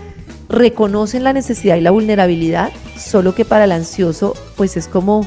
reconocen 0.50 1.24
la 1.24 1.32
necesidad 1.32 1.78
y 1.78 1.82
la 1.82 1.92
vulnerabilidad, 1.92 2.72
solo 2.98 3.36
que 3.36 3.46
para 3.46 3.66
el 3.66 3.72
ansioso, 3.72 4.34
pues 4.58 4.76
es 4.76 4.88
como 4.88 5.26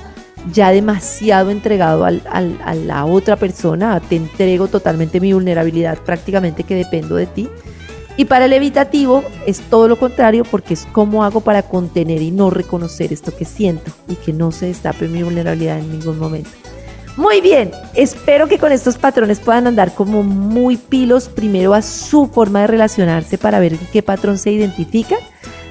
ya 0.53 0.73
demasiado 0.73 1.51
entregado 1.51 2.05
al, 2.05 2.21
a 2.27 2.75
la 2.75 3.05
otra 3.05 3.37
persona, 3.37 4.01
te 4.01 4.17
entrego 4.17 4.67
totalmente 4.67 5.21
mi 5.21 5.33
vulnerabilidad, 5.33 5.99
prácticamente 5.99 6.65
que 6.65 6.75
dependo 6.75 7.15
de 7.15 7.27
ti. 7.27 7.49
Y 8.17 8.27
para 8.27 8.45
el 8.45 8.53
evitativo 8.53 9.25
es 9.47 9.61
todo 9.61 9.89
lo 9.89 9.99
contrario 9.99 10.45
porque 10.45 10.75
es 10.75 10.87
cómo 10.93 11.25
hago 11.25 11.41
para 11.41 11.63
contener 11.63 12.21
y 12.21 12.31
no 12.31 12.51
reconocer 12.51 13.13
esto 13.13 13.35
que 13.35 13.47
siento 13.47 13.91
y 14.09 14.17
que 14.17 14.33
no 14.35 14.53
se 14.53 14.67
destape 14.67 15.09
mi 15.09 15.23
vulnerabilidad 15.23 15.79
en 15.79 15.93
ningún 15.93 16.19
momento. 16.19 16.51
Muy 17.16 17.40
bien, 17.42 17.70
espero 17.94 18.48
que 18.48 18.59
con 18.59 18.72
estos 18.72 18.96
patrones 18.96 19.38
puedan 19.38 19.66
andar 19.66 19.94
como 19.94 20.22
muy 20.22 20.79
pilos 20.79 21.29
primero 21.29 21.75
a 21.75 21.83
su 21.83 22.27
forma 22.27 22.62
de 22.62 22.68
relacionarse 22.68 23.37
para 23.37 23.61
ver 23.61 23.77
qué 23.92 24.03
patrón 24.03 24.38
se 24.38 24.51
identifica. 24.51 25.16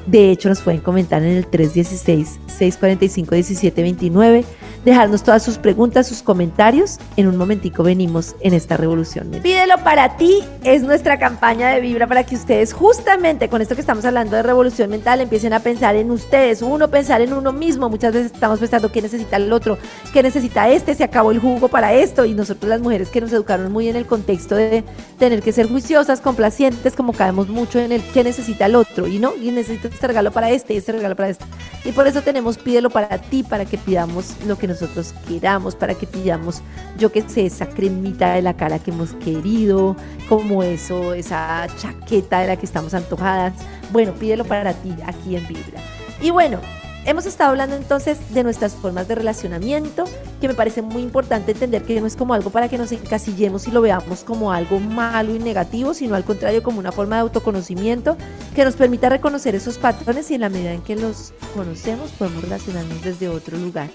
De 0.06 0.30
hecho, 0.30 0.50
nos 0.50 0.62
pueden 0.62 0.82
comentar 0.82 1.24
en 1.24 1.38
el 1.38 1.50
316-645-1729 1.50 4.44
dejarnos 4.86 5.24
todas 5.24 5.44
sus 5.44 5.58
preguntas, 5.58 6.08
sus 6.08 6.22
comentarios. 6.22 6.98
En 7.18 7.28
un 7.28 7.38
momentico 7.38 7.84
venimos 7.84 8.36
en 8.42 8.54
esta 8.54 8.78
revolución. 8.78 9.30
Pídelo 9.44 9.78
para 9.84 10.18
ti, 10.18 10.44
es 10.64 10.84
nuestra 10.84 11.20
campaña 11.20 11.70
de 11.70 11.82
Vibra 11.82 12.08
para 12.08 12.26
que 12.26 12.36
ustedes 12.36 12.74
justamente 12.74 13.50
con 13.50 13.62
esto 13.62 13.76
que 13.76 13.82
estamos 13.82 14.06
hablando 14.06 14.36
de 14.36 14.44
revolución 14.44 14.90
mental 14.90 15.22
empiecen 15.22 15.54
a 15.54 15.60
pensar 15.60 15.96
en 15.96 16.12
ustedes, 16.12 16.62
uno 16.62 16.90
pensar 16.90 17.22
en 17.22 17.34
uno 17.34 17.52
mismo. 17.52 17.90
Muchas 17.90 18.14
veces 18.14 18.32
estamos 18.34 18.60
pensando 18.60 18.92
qué 18.92 19.02
necesita 19.02 19.38
el 19.38 19.52
otro, 19.54 19.78
qué 20.14 20.24
necesita 20.24 20.70
este, 20.70 20.96
se 20.96 21.04
acabó 21.04 21.32
el 21.32 21.40
jugo 21.40 21.68
para 21.68 21.94
esto 21.94 22.26
y 22.26 22.34
nosotros 22.34 22.70
las 22.70 22.82
mujeres 22.82 23.10
que 23.10 23.22
nos 23.22 23.32
educaron 23.32 23.72
muy 23.72 23.88
en 23.88 23.96
el 23.96 24.06
contexto 24.06 24.56
de 24.56 24.84
tener 25.20 25.42
que 25.42 25.52
ser 25.52 25.68
juiciosas, 25.68 26.22
complacientes, 26.22 26.96
como 26.96 27.14
caemos 27.14 27.48
mucho 27.50 27.80
en 27.80 27.92
el 27.92 28.02
qué 28.14 28.24
necesita 28.24 28.66
el 28.66 28.76
otro 28.76 29.08
y 29.08 29.20
no, 29.20 29.34
y 29.36 29.52
necesito 29.52 29.88
este 29.88 30.08
regalo 30.08 30.32
para 30.32 30.50
este 30.50 30.74
y 30.74 30.78
este 30.78 30.92
regalo 30.92 31.16
para 31.16 31.30
este. 31.30 31.46
Y 31.86 31.92
por 31.92 32.08
eso 32.08 32.22
tenemos 32.22 32.58
pídelo 32.58 32.90
para 32.90 33.18
ti, 33.18 33.44
para 33.44 33.66
que 33.66 33.78
pidamos 33.78 34.36
lo 34.48 34.58
que 34.58 34.71
nosotros 34.72 35.14
queramos, 35.28 35.76
para 35.76 35.96
que 35.96 36.08
pidamos, 36.08 36.62
yo 36.98 37.12
que 37.12 37.28
sé, 37.28 37.46
esa 37.46 37.68
cremita 37.68 38.34
de 38.34 38.42
la 38.42 38.56
cara 38.56 38.80
que 38.80 38.92
hemos 38.92 39.14
querido, 39.14 39.96
como 40.28 40.64
eso, 40.64 41.14
esa 41.14 41.68
chaqueta 41.78 42.40
de 42.42 42.48
la 42.48 42.58
que 42.58 42.66
estamos 42.66 42.94
antojadas. 42.94 43.54
Bueno, 43.92 44.14
pídelo 44.14 44.46
para 44.46 44.74
ti 44.74 44.94
aquí 45.06 45.36
en 45.36 45.48
Vibra. 45.48 45.82
Y 46.22 46.30
bueno, 46.30 46.60
Hemos 47.04 47.26
estado 47.26 47.50
hablando 47.50 47.76
entonces 47.76 48.20
de 48.32 48.44
nuestras 48.44 48.76
formas 48.76 49.08
de 49.08 49.16
relacionamiento, 49.16 50.04
que 50.40 50.48
me 50.48 50.54
parece 50.54 50.84
muy 50.84 51.02
importante 51.02 51.54
entender 51.54 51.82
que 51.82 52.00
no 52.00 52.06
es 52.06 52.16
como 52.16 52.36
algo 52.36 52.52
para 52.52 52.70
que 52.70 52.78
nos 52.78 52.92
encasillemos 52.92 53.68
y 53.68 53.72
lo 53.72 53.82
veamos 53.82 54.24
como 54.24 54.52
algo 54.52 54.80
malo 54.80 55.36
y 55.36 55.40
negativo, 55.40 55.96
sino 55.96 56.14
al 56.14 56.24
contrario 56.24 56.62
como 56.62 56.78
una 56.78 56.92
forma 56.92 57.16
de 57.16 57.24
autoconocimiento 57.24 58.18
que 58.54 58.64
nos 58.64 58.76
permita 58.76 59.10
reconocer 59.10 59.56
esos 59.56 59.80
patrones 59.80 60.30
y 60.30 60.36
en 60.36 60.42
la 60.42 60.50
medida 60.50 60.74
en 60.74 60.84
que 60.84 60.96
los 60.96 61.34
conocemos 61.56 62.12
podemos 62.12 62.44
relacionarnos 62.44 63.02
desde 63.02 63.30
otro 63.30 63.58
lugar. 63.58 63.90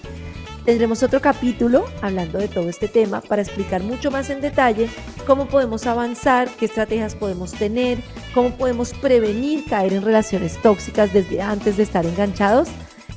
Tendremos 0.67 1.01
otro 1.01 1.21
capítulo 1.21 1.85
hablando 2.01 2.39
de 2.39 2.49
todo 2.49 2.67
este 2.67 2.89
tema 2.89 3.21
para 3.21 3.41
explicar 3.41 3.81
mucho 3.83 4.11
más 4.11 4.29
en 4.29 4.41
detalle 4.41 4.89
cómo 5.25 5.47
podemos 5.47 5.87
avanzar, 5.87 6.49
qué 6.59 6.65
estrategias 6.65 7.15
podemos 7.15 7.53
tener, 7.53 7.99
cómo 8.33 8.49
podemos 8.49 8.91
prevenir 8.91 9.63
caer 9.63 9.93
en 9.93 10.01
relaciones 10.01 10.61
tóxicas 10.61 11.13
desde 11.13 11.41
antes 11.41 11.77
de 11.77 11.83
estar 11.83 12.05
enganchados 12.05 12.67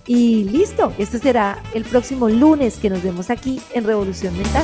y 0.07 0.45
listo, 0.45 0.93
este 0.97 1.19
será 1.19 1.61
el 1.75 1.83
próximo 1.83 2.29
lunes 2.29 2.77
que 2.77 2.89
nos 2.89 3.03
vemos 3.03 3.31
aquí 3.31 3.61
en 3.75 3.83
Revolución 3.83 4.33
Mental. 4.39 4.63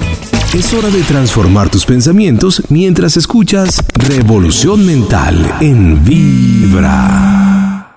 Es 0.55 0.73
hora 0.73 0.89
de 0.89 1.03
transformar 1.03 1.69
tus 1.69 1.85
pensamientos 1.85 2.63
mientras 2.69 3.17
escuchas 3.17 3.83
Revolución 3.95 4.87
Mental 4.87 5.57
en 5.61 6.05
Vibra. 6.05 7.56